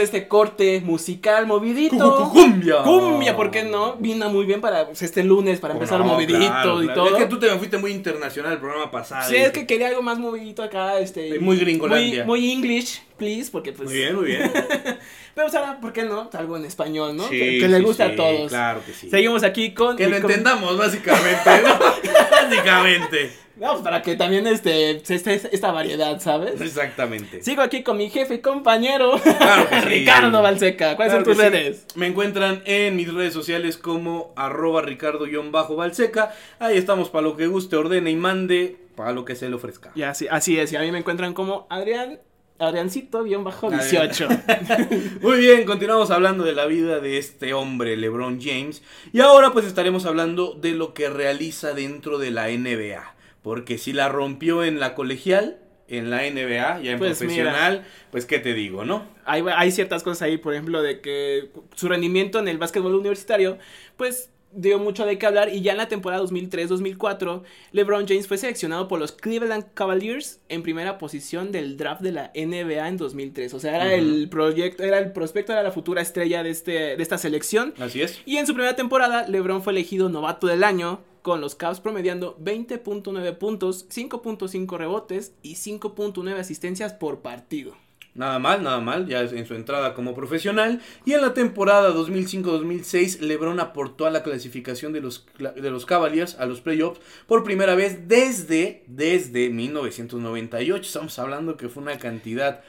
De 0.00 0.04
este 0.04 0.28
corte 0.28 0.80
musical 0.80 1.46
movidito. 1.46 2.30
¡Cumbia! 2.32 2.82
Cumbia, 2.82 3.36
¿por 3.36 3.50
qué 3.50 3.62
no? 3.64 3.96
Vino 3.96 4.28
muy 4.30 4.46
bien 4.46 4.60
para 4.60 4.86
pues, 4.86 5.02
este 5.02 5.22
lunes, 5.22 5.60
para 5.60 5.74
empezar 5.74 6.00
No, 6.00 6.06
movidito 6.06 6.38
claro, 6.38 6.82
y 6.82 6.86
claro. 6.86 7.04
todo. 7.04 7.16
Es 7.16 7.22
que 7.22 7.28
tú 7.28 7.38
te 7.38 7.50
me 7.50 7.58
fuiste 7.58 7.78
muy 7.78 7.92
internacional 7.92 8.52
el 8.54 8.58
programa 8.58 8.90
pasado. 8.90 9.28
Sí, 9.28 9.36
es 9.36 9.52
que 9.52 9.66
quería 9.66 9.88
algo 9.88 10.02
más 10.02 10.18
movidito 10.18 10.62
acá, 10.62 10.98
este. 10.98 11.38
Muy 11.38 11.58
gringolandia. 11.58 12.24
Muy, 12.24 12.40
muy 12.40 12.52
English, 12.52 13.02
please, 13.16 13.50
porque 13.50 13.72
pues. 13.72 13.88
Muy 13.88 13.98
bien, 13.98 14.16
muy 14.16 14.24
bien. 14.26 14.50
Pero, 15.34 15.46
o 15.46 15.50
sea, 15.50 15.78
¿por 15.80 15.92
qué 15.92 16.04
no? 16.04 16.28
Algo 16.32 16.56
en 16.56 16.64
español, 16.64 17.16
¿no? 17.16 17.28
Sí, 17.28 17.38
que 17.38 17.58
que 17.60 17.68
le 17.68 17.78
sí, 17.78 17.82
gusta 17.84 18.06
sí, 18.06 18.12
a 18.12 18.16
todos. 18.16 18.48
Claro 18.48 18.82
que 18.84 18.92
sí. 18.92 19.08
Seguimos 19.10 19.42
aquí 19.42 19.72
con. 19.74 19.96
Que 19.96 20.08
lo 20.08 20.20
con- 20.20 20.30
entendamos, 20.30 20.76
básicamente. 20.76 21.50
¿no? 21.62 21.78
básicamente. 22.30 23.32
No, 23.60 23.72
pues 23.72 23.82
para 23.82 24.00
que 24.00 24.16
también 24.16 24.46
este, 24.46 25.04
se 25.04 25.16
esté 25.16 25.34
esta 25.52 25.70
variedad, 25.70 26.18
¿sabes? 26.18 26.58
Exactamente. 26.62 27.42
Sigo 27.42 27.60
aquí 27.60 27.82
con 27.82 27.98
mi 27.98 28.08
jefe 28.08 28.36
y 28.36 28.38
compañero, 28.38 29.20
Claro 29.20 29.68
que 29.68 29.80
sí. 29.80 29.80
Ricardo 29.86 30.40
Balseca. 30.40 30.96
¿Cuáles 30.96 31.12
Claro 31.12 31.26
son 31.26 31.34
tus 31.34 31.42
sí. 31.44 31.50
redes? 31.50 31.86
Me 31.94 32.06
encuentran 32.06 32.62
en 32.64 32.96
mis 32.96 33.12
redes 33.12 33.34
sociales 33.34 33.76
como 33.76 34.32
arroba 34.34 34.80
ricardo-balseca. 34.80 36.34
Ahí 36.58 36.78
estamos 36.78 37.10
para 37.10 37.22
lo 37.22 37.36
que 37.36 37.48
guste, 37.48 37.76
ordene 37.76 38.10
y 38.10 38.16
mande, 38.16 38.78
para 38.96 39.12
lo 39.12 39.26
que 39.26 39.36
se 39.36 39.50
le 39.50 39.56
ofrezca. 39.56 39.92
Y 39.94 40.02
así, 40.04 40.26
así 40.30 40.58
es, 40.58 40.72
y 40.72 40.76
a 40.76 40.80
mí 40.80 40.90
me 40.90 40.98
encuentran 41.00 41.34
como 41.34 41.66
Adrián, 41.68 42.18
Adriancito, 42.58 43.24
guion 43.24 43.44
bajo 43.44 43.70
18. 43.70 44.28
Muy 45.20 45.38
bien, 45.38 45.66
continuamos 45.66 46.10
hablando 46.10 46.44
de 46.44 46.54
la 46.54 46.64
vida 46.64 47.00
de 47.00 47.18
este 47.18 47.52
hombre, 47.52 47.98
LeBron 47.98 48.40
James. 48.40 48.82
Y 49.12 49.20
ahora 49.20 49.52
pues 49.52 49.66
estaremos 49.66 50.06
hablando 50.06 50.54
de 50.54 50.72
lo 50.72 50.94
que 50.94 51.10
realiza 51.10 51.74
dentro 51.74 52.16
de 52.18 52.30
la 52.30 52.48
NBA. 52.48 53.19
Porque 53.42 53.78
si 53.78 53.92
la 53.92 54.08
rompió 54.08 54.64
en 54.64 54.80
la 54.80 54.94
colegial, 54.94 55.58
en 55.88 56.10
la 56.10 56.18
NBA, 56.18 56.82
ya 56.82 56.92
en 56.92 56.98
Pues, 56.98 57.18
profesional, 57.18 57.84
pues 58.10 58.26
qué 58.26 58.38
te 58.38 58.54
digo, 58.54 58.84
¿no? 58.84 59.04
hay, 59.24 59.42
hay 59.56 59.72
ciertas 59.72 60.02
cosas 60.02 60.22
ahí, 60.22 60.38
por 60.38 60.52
ejemplo, 60.54 60.82
de 60.82 61.00
que 61.00 61.50
su 61.74 61.88
rendimiento 61.88 62.38
en 62.38 62.48
el 62.48 62.58
básquetbol 62.58 62.94
universitario, 62.94 63.58
pues 63.96 64.30
dio 64.52 64.78
mucho 64.80 65.06
de 65.06 65.18
qué 65.18 65.26
hablar 65.26 65.54
y 65.54 65.62
ya 65.62 65.72
en 65.72 65.78
la 65.78 65.88
temporada 65.88 66.22
2003-2004, 66.24 67.42
LeBron 67.72 68.06
James 68.08 68.26
fue 68.26 68.36
seleccionado 68.36 68.88
por 68.88 68.98
los 68.98 69.12
Cleveland 69.12 69.66
Cavaliers 69.74 70.40
en 70.48 70.62
primera 70.62 70.98
posición 70.98 71.52
del 71.52 71.76
draft 71.76 72.00
de 72.02 72.12
la 72.12 72.32
NBA 72.34 72.88
en 72.88 72.96
2003. 72.96 73.54
O 73.54 73.60
sea, 73.60 73.76
era 73.76 73.94
el 73.94 74.28
proyecto, 74.28 74.82
era 74.82 74.98
el 74.98 75.12
prospecto, 75.12 75.52
era 75.52 75.62
la 75.62 75.70
futura 75.70 76.02
estrella 76.02 76.42
de, 76.42 76.50
este, 76.50 76.96
de 76.96 77.02
esta 77.02 77.18
selección. 77.18 77.74
Así 77.78 78.02
es. 78.02 78.20
Y 78.24 78.38
en 78.38 78.46
su 78.46 78.54
primera 78.54 78.74
temporada, 78.74 79.28
LeBron 79.28 79.62
fue 79.62 79.72
elegido 79.72 80.08
novato 80.08 80.48
del 80.48 80.64
año, 80.64 81.00
con 81.22 81.40
los 81.40 81.54
Cavs 81.54 81.80
promediando 81.80 82.36
20.9 82.38 83.38
puntos, 83.38 83.88
5.5 83.88 84.76
rebotes 84.76 85.32
y 85.42 85.54
5.9 85.54 86.38
asistencias 86.38 86.92
por 86.92 87.20
partido. 87.20 87.74
Nada 88.12 88.40
mal, 88.40 88.64
nada 88.64 88.80
mal, 88.80 89.06
ya 89.06 89.20
en 89.20 89.46
su 89.46 89.54
entrada 89.54 89.94
como 89.94 90.14
profesional. 90.14 90.80
Y 91.04 91.12
en 91.12 91.20
la 91.20 91.32
temporada 91.32 91.94
2005-2006, 91.94 93.20
LeBron 93.20 93.60
aportó 93.60 94.04
a 94.04 94.10
la 94.10 94.24
clasificación 94.24 94.92
de 94.92 95.00
los, 95.00 95.26
de 95.38 95.70
los 95.70 95.86
Cavaliers 95.86 96.34
a 96.34 96.46
los 96.46 96.60
playoffs 96.60 97.00
por 97.28 97.44
primera 97.44 97.76
vez 97.76 98.08
desde, 98.08 98.82
desde 98.88 99.50
1998. 99.50 100.82
Estamos 100.82 101.18
hablando 101.20 101.56
que 101.56 101.68
fue 101.68 101.84
una 101.84 101.98
cantidad, 101.98 102.64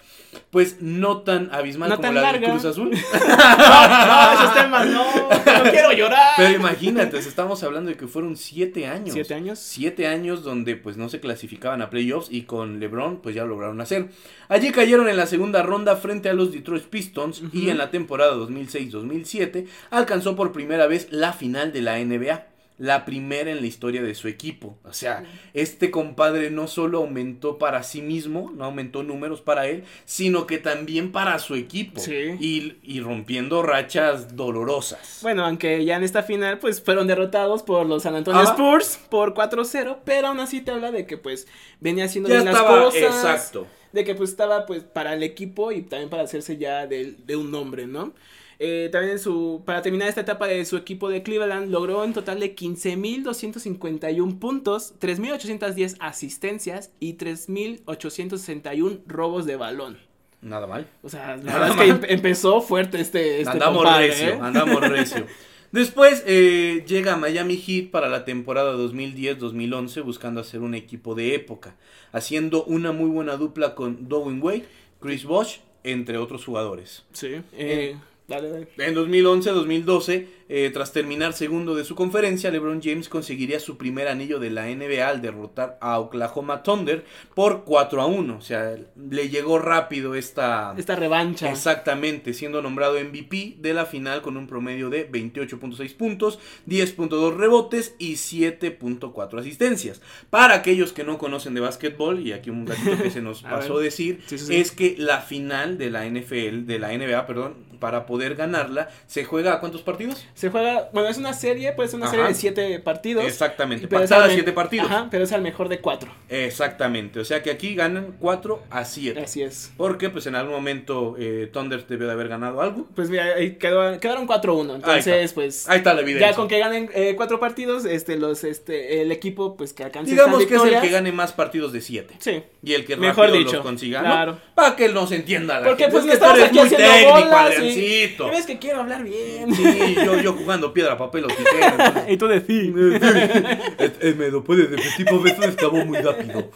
pues, 0.49 0.81
no 0.81 1.21
tan 1.21 1.49
abismal 1.53 1.89
No 1.89 1.95
como 1.95 2.07
tan 2.07 2.15
la 2.15 2.21
larga. 2.21 2.47
de 2.47 2.53
Cruz 2.53 2.65
Azul. 2.65 2.89
no, 2.91 4.33
esos 4.33 4.53
temas 4.53 4.87
no, 4.87 5.05
no 5.29 5.71
quiero 5.71 5.91
llorar. 5.93 6.31
Pero 6.37 6.55
imagínate, 6.55 7.17
estamos 7.17 7.63
hablando 7.63 7.89
de 7.89 7.97
que 7.97 8.07
fueron 8.07 8.35
siete 8.37 8.87
años. 8.87 9.13
¿Siete 9.13 9.33
años? 9.33 9.59
Siete 9.59 10.07
años 10.07 10.43
donde 10.43 10.75
pues 10.75 10.97
no 10.97 11.09
se 11.09 11.19
clasificaban 11.19 11.81
a 11.81 11.89
playoffs 11.89 12.27
y 12.31 12.43
con 12.43 12.79
LeBron 12.79 13.21
pues 13.21 13.35
ya 13.35 13.43
lo 13.43 13.49
lograron 13.49 13.81
hacer. 13.81 14.09
Allí 14.49 14.71
cayeron 14.71 15.07
en 15.07 15.17
la 15.17 15.27
segunda 15.27 15.63
ronda 15.63 15.95
frente 15.95 16.29
a 16.29 16.33
los 16.33 16.51
Detroit 16.51 16.83
Pistons 16.83 17.43
y 17.53 17.69
en 17.69 17.77
la 17.77 17.89
temporada 17.89 18.35
2006-2007 18.35 19.67
alcanzó 19.89 20.35
por 20.35 20.51
primera 20.51 20.87
vez 20.87 21.07
la 21.11 21.33
final 21.33 21.71
de 21.71 21.81
la 21.81 21.97
NBA. 21.99 22.50
La 22.81 23.05
primera 23.05 23.51
en 23.51 23.61
la 23.61 23.67
historia 23.67 24.01
de 24.01 24.15
su 24.15 24.27
equipo. 24.27 24.79
O 24.83 24.91
sea, 24.93 25.23
este 25.53 25.91
compadre 25.91 26.49
no 26.49 26.67
solo 26.67 26.97
aumentó 26.97 27.59
para 27.59 27.83
sí 27.83 28.01
mismo, 28.01 28.51
no 28.55 28.65
aumentó 28.65 29.03
números 29.03 29.39
para 29.41 29.67
él, 29.67 29.83
sino 30.05 30.47
que 30.47 30.57
también 30.57 31.11
para 31.11 31.37
su 31.37 31.53
equipo. 31.53 31.99
Sí. 31.99 32.35
Y, 32.39 32.77
y 32.81 32.99
rompiendo 33.01 33.61
rachas 33.61 34.35
dolorosas. 34.35 35.19
Bueno, 35.21 35.45
aunque 35.45 35.85
ya 35.85 35.95
en 35.97 36.03
esta 36.03 36.23
final 36.23 36.57
pues 36.57 36.81
fueron 36.81 37.05
derrotados 37.05 37.61
por 37.61 37.85
los 37.85 38.01
San 38.01 38.15
Antonio 38.15 38.41
Ajá. 38.41 38.51
Spurs 38.53 38.99
por 39.09 39.35
4-0, 39.35 39.99
pero 40.03 40.29
aún 40.29 40.39
así 40.39 40.61
te 40.61 40.71
habla 40.71 40.89
de 40.91 41.05
que 41.05 41.17
pues 41.17 41.47
venía 41.79 42.05
haciendo 42.05 42.29
Ya 42.29 42.37
bien 42.37 42.45
las 42.45 42.55
estaba, 42.55 42.83
cosas. 42.85 43.01
exacto. 43.03 43.67
De 43.91 44.03
que 44.03 44.15
pues 44.15 44.31
estaba 44.31 44.65
pues 44.65 44.83
para 44.83 45.13
el 45.13 45.21
equipo 45.21 45.71
y 45.71 45.83
también 45.83 46.09
para 46.09 46.23
hacerse 46.23 46.57
ya 46.57 46.87
de, 46.87 47.11
de 47.25 47.35
un 47.35 47.51
nombre, 47.51 47.85
¿no? 47.85 48.13
Eh, 48.63 48.89
también 48.91 49.13
en 49.13 49.19
su, 49.19 49.63
para 49.65 49.81
terminar 49.81 50.07
esta 50.07 50.21
etapa 50.21 50.45
de 50.45 50.63
su 50.65 50.77
equipo 50.77 51.09
de 51.09 51.23
Cleveland, 51.23 51.71
logró 51.71 52.03
en 52.03 52.13
total 52.13 52.39
de 52.39 52.55
15.251 52.55 54.37
puntos, 54.37 54.93
3.810 54.99 55.97
asistencias 55.99 56.91
y 56.99 57.15
3.861 57.17 58.99
robos 59.07 59.47
de 59.47 59.55
balón. 59.55 59.97
Nada 60.43 60.67
mal. 60.67 60.87
O 61.01 61.09
sea, 61.09 61.37
la 61.37 61.43
Nada 61.43 61.59
verdad 61.59 61.69
es 61.71 61.75
que 61.75 61.89
em- 61.89 62.17
empezó 62.17 62.61
fuerte 62.61 63.01
este, 63.01 63.39
este 63.39 63.49
andamos 63.51 63.77
compadre, 63.83 64.07
recio, 64.09 64.29
¿eh? 64.29 64.37
andamos 64.39 64.81
recio. 64.87 65.25
Después 65.71 66.23
eh, 66.27 66.83
llega 66.87 67.13
a 67.13 67.17
Miami 67.17 67.57
Heat 67.57 67.89
para 67.89 68.09
la 68.09 68.25
temporada 68.25 68.75
2010-2011 68.75 70.03
buscando 70.03 70.39
hacer 70.41 70.59
un 70.61 70.75
equipo 70.75 71.15
de 71.15 71.33
época, 71.33 71.75
haciendo 72.11 72.63
una 72.65 72.91
muy 72.91 73.09
buena 73.09 73.37
dupla 73.37 73.73
con 73.73 74.07
Dwayne 74.07 74.39
Wade, 74.41 74.65
Chris 74.99 75.23
Bosh, 75.23 75.57
entre 75.83 76.17
otros 76.17 76.45
jugadores. 76.45 77.03
Sí. 77.13 77.41
Eh, 77.53 77.95
dale, 78.31 78.49
dale. 78.49 78.67
En 78.77 78.93
2011-2012, 78.93 80.25
eh, 80.53 80.69
tras 80.71 80.93
terminar 80.93 81.33
segundo 81.33 81.75
de 81.75 81.83
su 81.83 81.95
conferencia, 81.95 82.51
LeBron 82.51 82.81
James 82.81 83.09
conseguiría 83.09 83.59
su 83.59 83.77
primer 83.77 84.07
anillo 84.07 84.39
de 84.39 84.49
la 84.49 84.67
NBA 84.67 85.07
al 85.07 85.21
derrotar 85.21 85.77
a 85.81 85.99
Oklahoma 85.99 86.63
Thunder 86.63 87.03
por 87.35 87.63
4 87.65 88.01
a 88.01 88.05
1. 88.05 88.37
O 88.37 88.41
sea, 88.41 88.75
le 89.09 89.29
llegó 89.29 89.59
rápido 89.59 90.15
esta... 90.15 90.73
Esta 90.77 90.95
revancha. 90.95 91.49
Exactamente, 91.51 92.33
siendo 92.33 92.61
nombrado 92.61 92.99
MVP 92.99 93.57
de 93.59 93.73
la 93.73 93.85
final 93.85 94.21
con 94.21 94.37
un 94.37 94.47
promedio 94.47 94.89
de 94.89 95.11
28.6 95.11 95.95
puntos, 95.95 96.39
10.2 96.67 97.35
rebotes 97.35 97.95
y 97.99 98.13
7.4 98.13 99.39
asistencias. 99.39 100.01
Para 100.29 100.55
aquellos 100.55 100.93
que 100.93 101.03
no 101.03 101.17
conocen 101.17 101.53
de 101.53 101.61
básquetbol, 101.61 102.19
y 102.19 102.33
aquí 102.33 102.49
un 102.49 102.67
ratito 102.67 103.01
que 103.01 103.11
se 103.11 103.21
nos 103.21 103.43
A 103.45 103.49
pasó 103.49 103.79
decir, 103.79 104.21
Sí, 104.27 104.37
sí, 104.37 104.45
sí. 104.45 104.55
es 104.55 104.71
que 104.71 104.95
la 104.97 105.21
final 105.21 105.77
de 105.77 105.89
la 105.89 106.05
NFL, 106.05 106.65
de 106.65 106.79
la 106.79 106.95
NBA, 106.95 107.25
perdón, 107.25 107.55
para 107.79 108.05
poder 108.05 108.21
poder 108.21 108.35
ganarla, 108.35 108.89
se 109.07 109.23
juega 109.23 109.53
a 109.53 109.59
cuántos 109.59 109.81
partidos? 109.81 110.27
Se 110.41 110.49
juega, 110.49 110.89
bueno, 110.91 111.07
es 111.07 111.19
una 111.19 111.33
serie, 111.33 111.71
puede 111.73 111.87
ser 111.87 111.97
una 111.97 112.07
Ajá. 112.07 112.15
serie 112.15 112.27
de 112.29 112.33
siete 112.33 112.79
partidos. 112.79 113.23
Exactamente, 113.25 113.87
pero 113.87 114.01
es 114.03 114.09
pactada 114.09 114.27
me- 114.27 114.33
siete 114.33 114.51
partidos. 114.53 114.87
Ajá, 114.89 115.07
pero 115.11 115.23
es 115.25 115.31
al 115.33 115.43
mejor 115.43 115.69
de 115.69 115.79
cuatro. 115.81 116.11
Exactamente, 116.29 117.19
o 117.19 117.23
sea 117.25 117.43
que 117.43 117.51
aquí 117.51 117.75
ganan 117.75 118.15
4 118.19 118.63
a 118.71 118.83
7. 118.83 119.19
Así 119.21 119.43
es. 119.43 119.71
Porque 119.77 120.09
pues 120.09 120.25
en 120.25 120.33
algún 120.33 120.55
momento 120.55 121.15
eh, 121.19 121.47
Thunder 121.53 121.85
debió 121.85 122.07
de 122.07 122.13
haber 122.13 122.27
ganado 122.27 122.59
algo. 122.59 122.87
Pues 122.95 123.11
mira, 123.11 123.25
ahí 123.35 123.57
quedó- 123.59 123.99
quedaron 123.99 124.25
4-1. 124.27 124.77
Entonces, 124.77 125.05
está. 125.25 125.35
pues. 125.35 125.69
Ahí 125.69 125.77
está 125.77 125.93
la 125.93 126.01
evidencia. 126.01 126.31
Ya 126.31 126.35
con 126.35 126.47
que 126.47 126.57
ganen 126.57 126.89
eh, 126.95 127.13
cuatro 127.15 127.39
partidos, 127.39 127.85
este, 127.85 128.17
los, 128.17 128.43
este, 128.43 129.03
el 129.03 129.11
equipo, 129.11 129.55
pues 129.55 129.73
que 129.73 129.83
alcance 129.83 130.09
Digamos 130.09 130.43
que 130.47 130.55
es 130.55 130.63
el 130.63 130.81
que 130.81 130.89
gane 130.89 131.11
más 131.11 131.33
partidos 131.33 131.71
de 131.71 131.81
7. 131.81 132.15
Sí. 132.17 132.41
Y 132.63 132.73
el 132.73 132.85
que 132.85 132.97
Mejor 132.97 133.25
rápido 133.27 133.37
dicho, 133.43 133.57
los 133.57 133.65
consiga, 133.65 133.99
claro. 133.99 134.31
¿no? 134.31 134.39
Para 134.55 134.75
que 134.75 134.89
nos 134.89 135.11
entienda 135.11 135.59
la 135.59 135.67
Porque 135.67 135.83
gente. 135.83 135.99
pues 135.99 136.05
Es 136.05 136.09
que 136.09 136.13
estamos 136.15 136.41
aquí 136.43 136.57
muy 136.57 136.65
haciendo 136.65 136.87
técnico, 136.87 137.13
bolas 137.13 137.59
y... 137.59 138.15
¿Ves 138.31 138.45
que 138.47 138.57
quiero 138.59 138.79
hablar 138.81 139.03
bien? 139.03 139.53
Sí, 139.53 139.95
yo, 140.03 140.20
yo 140.23 140.33
jugando 140.33 140.73
piedra, 140.73 140.97
papel 140.97 141.25
o 141.25 141.27
tijera. 141.35 142.05
y 142.09 142.17
tú 142.17 142.27
de 142.27 142.41
sí. 142.41 142.73
Eh, 144.03 144.15
me 144.17 144.29
lo 144.29 144.43
puedes 144.43 144.69
repetir, 144.69 145.05
por 145.05 145.27
eso 145.27 145.43
escabó 145.43 145.85
muy 145.85 145.97
rápido. 145.99 146.49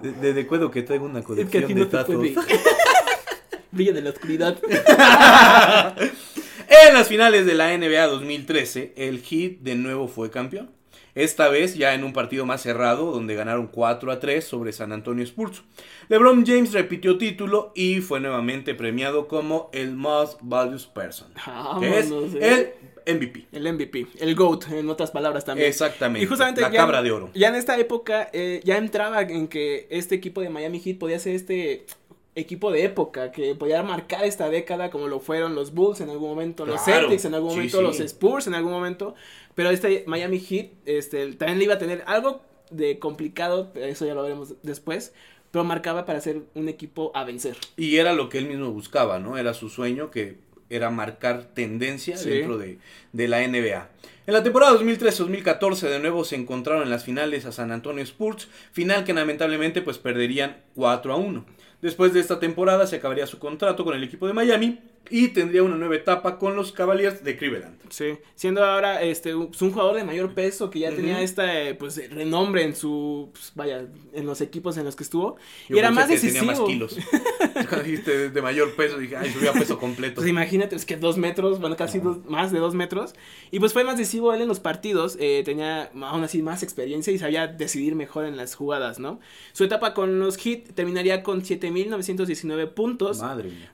De, 0.00 0.12
de, 0.20 0.34
de 0.34 0.40
acuerdo 0.42 0.70
que 0.70 0.82
traigo 0.82 1.04
una 1.06 1.20
Es 1.20 1.26
que 1.26 1.32
colección 1.32 1.74
de 1.74 1.86
tazos. 1.86 2.16
Brilla 3.72 3.96
en 3.96 4.04
la 4.04 4.10
oscuridad. 4.10 4.58
En 6.68 6.94
las 6.94 7.08
finales 7.08 7.46
de 7.46 7.54
la 7.54 7.76
NBA 7.76 8.06
2013, 8.06 8.94
el 8.96 9.22
Heat 9.22 9.58
de 9.60 9.74
nuevo 9.74 10.06
fue 10.08 10.30
campeón. 10.30 10.70
Esta 11.14 11.48
vez 11.48 11.74
ya 11.74 11.94
en 11.94 12.04
un 12.04 12.12
partido 12.12 12.46
más 12.46 12.62
cerrado, 12.62 13.12
donde 13.12 13.34
ganaron 13.34 13.66
4 13.66 14.12
a 14.12 14.20
3 14.20 14.44
sobre 14.44 14.72
San 14.72 14.92
Antonio 14.92 15.24
Spurs. 15.24 15.62
LeBron 16.08 16.44
James 16.46 16.72
repitió 16.72 17.18
título 17.18 17.72
y 17.74 18.00
fue 18.00 18.20
nuevamente 18.20 18.74
premiado 18.74 19.28
como 19.28 19.70
el 19.72 19.94
Most 19.94 20.38
Valuable 20.42 20.80
Person, 20.94 21.32
que 21.80 21.98
es 21.98 22.10
eh. 22.10 22.74
el 23.06 23.16
MVP. 23.16 23.46
El 23.52 23.72
MVP, 23.72 24.06
el 24.20 24.34
GOAT, 24.34 24.70
en 24.70 24.88
otras 24.88 25.10
palabras 25.10 25.44
también. 25.44 25.68
Exactamente. 25.68 26.24
Y 26.24 26.28
justamente 26.28 26.60
la 26.60 26.70
ya, 26.70 26.78
cabra 26.78 27.02
de 27.02 27.10
oro. 27.10 27.30
ya 27.34 27.48
en 27.48 27.56
esta 27.56 27.78
época 27.78 28.28
eh, 28.32 28.60
ya 28.64 28.76
entraba 28.76 29.22
en 29.22 29.48
que 29.48 29.86
este 29.90 30.14
equipo 30.14 30.40
de 30.40 30.50
Miami 30.50 30.80
Heat 30.80 30.98
podía 30.98 31.18
ser 31.18 31.34
este 31.34 31.86
equipo 32.40 32.72
de 32.72 32.84
época 32.84 33.30
que 33.32 33.54
podía 33.54 33.82
marcar 33.82 34.24
esta 34.24 34.48
década 34.50 34.90
como 34.90 35.08
lo 35.08 35.20
fueron 35.20 35.54
los 35.54 35.72
Bulls 35.72 36.00
en 36.00 36.10
algún 36.10 36.28
momento, 36.30 36.66
los 36.66 36.82
Claro, 36.82 37.02
Celtics 37.02 37.24
en 37.26 37.34
algún 37.34 37.50
sí, 37.50 37.56
momento, 37.56 37.76
sí. 37.78 37.82
los 37.84 38.00
Spurs 38.00 38.46
en 38.46 38.54
algún 38.54 38.72
momento, 38.72 39.14
pero 39.54 39.70
este 39.70 40.04
Miami 40.06 40.38
Heat 40.40 40.70
este 40.86 41.32
también 41.34 41.58
le 41.58 41.64
iba 41.64 41.74
a 41.74 41.78
tener 41.78 42.02
algo 42.06 42.42
de 42.70 42.98
complicado, 42.98 43.70
eso 43.74 44.06
ya 44.06 44.14
lo 44.14 44.22
veremos 44.22 44.54
después, 44.62 45.12
pero 45.50 45.64
marcaba 45.64 46.04
para 46.06 46.20
ser 46.20 46.42
un 46.54 46.68
equipo 46.68 47.10
a 47.14 47.24
vencer. 47.24 47.56
Y 47.76 47.96
era 47.96 48.12
lo 48.12 48.28
que 48.28 48.38
él 48.38 48.46
mismo 48.46 48.70
buscaba, 48.70 49.18
¿no? 49.18 49.36
Era 49.38 49.54
su 49.54 49.68
sueño 49.68 50.10
que 50.10 50.36
era 50.70 50.90
marcar 50.90 51.46
tendencia 51.52 52.16
Sí. 52.16 52.30
dentro 52.30 52.56
de, 52.56 52.78
de 53.12 53.26
la 53.28 53.40
NBA. 53.46 53.88
En 54.28 54.34
la 54.34 54.44
temporada 54.44 54.72
2013-2014 54.78 55.88
de 55.88 55.98
nuevo 55.98 56.24
se 56.24 56.36
encontraron 56.36 56.84
en 56.84 56.90
las 56.90 57.02
finales 57.04 57.46
a 57.46 57.50
San 57.52 57.72
Antonio 57.72 58.04
Spurs, 58.04 58.46
final 58.70 59.02
que 59.04 59.12
lamentablemente 59.12 59.82
pues 59.82 59.98
perderían 59.98 60.58
4 60.76 61.12
a 61.12 61.16
1. 61.16 61.44
Después 61.82 62.12
de 62.12 62.20
esta 62.20 62.38
temporada 62.38 62.86
se 62.86 62.96
acabaría 62.96 63.26
su 63.26 63.38
contrato 63.38 63.84
con 63.84 63.94
el 63.94 64.04
equipo 64.04 64.26
de 64.26 64.34
Miami 64.34 64.78
y 65.08 65.28
tendría 65.28 65.62
una 65.62 65.76
nueva 65.76 65.96
etapa 65.96 66.38
con 66.38 66.54
los 66.54 66.72
Cavaliers 66.72 67.24
de 67.24 67.36
Cleveland. 67.36 67.78
Sí, 67.88 68.18
siendo 68.36 68.64
ahora 68.64 69.02
este 69.02 69.34
un 69.34 69.48
pues, 69.48 69.58
jugador 69.58 69.96
de 69.96 70.04
mayor 70.04 70.34
peso 70.34 70.70
que 70.70 70.78
ya 70.78 70.90
tenía 70.90 71.20
este 71.20 71.74
pues 71.74 72.00
renombre 72.10 72.62
en 72.62 72.76
su 72.76 73.30
pues, 73.32 73.52
vaya 73.56 73.86
en 74.12 74.26
los 74.26 74.40
equipos 74.40 74.76
en 74.76 74.84
los 74.84 74.94
que 74.94 75.02
estuvo 75.02 75.36
Yo 75.68 75.76
y 75.76 75.78
era 75.80 75.90
más 75.90 76.06
que 76.06 76.14
decisivo. 76.14 76.40
Tenía 76.40 76.60
más 76.60 76.68
kilos. 76.68 76.96
Cuando 77.52 77.82
dijiste 77.82 78.16
de, 78.16 78.30
de 78.30 78.42
mayor 78.42 78.74
peso 78.76 78.98
dije, 78.98 79.16
ay, 79.16 79.32
subía 79.32 79.52
peso 79.52 79.78
completo. 79.78 80.16
Pues 80.16 80.28
imagínate, 80.28 80.76
es 80.76 80.84
que 80.84 80.96
dos 80.96 81.18
metros, 81.18 81.60
bueno, 81.60 81.76
casi 81.76 81.98
dos, 81.98 82.24
más 82.26 82.52
de 82.52 82.60
dos 82.60 82.74
metros. 82.74 83.14
Y 83.50 83.58
pues 83.58 83.72
fue 83.72 83.82
más 83.82 83.98
decisivo 83.98 84.32
él 84.32 84.42
en 84.42 84.48
los 84.48 84.60
partidos, 84.60 85.16
eh, 85.18 85.42
tenía 85.44 85.90
aún 86.02 86.22
así 86.22 86.42
más 86.42 86.62
experiencia 86.62 87.12
y 87.12 87.18
sabía 87.18 87.48
decidir 87.48 87.96
mejor 87.96 88.24
en 88.24 88.36
las 88.36 88.54
jugadas, 88.54 88.98
¿no? 88.98 89.18
Su 89.52 89.64
etapa 89.64 89.94
con 89.94 90.20
los 90.20 90.36
Heat 90.36 90.74
terminaría 90.74 91.22
con 91.22 91.42
7.919 91.42 92.74
puntos, 92.74 93.20
Madre 93.20 93.50
mía. 93.50 93.72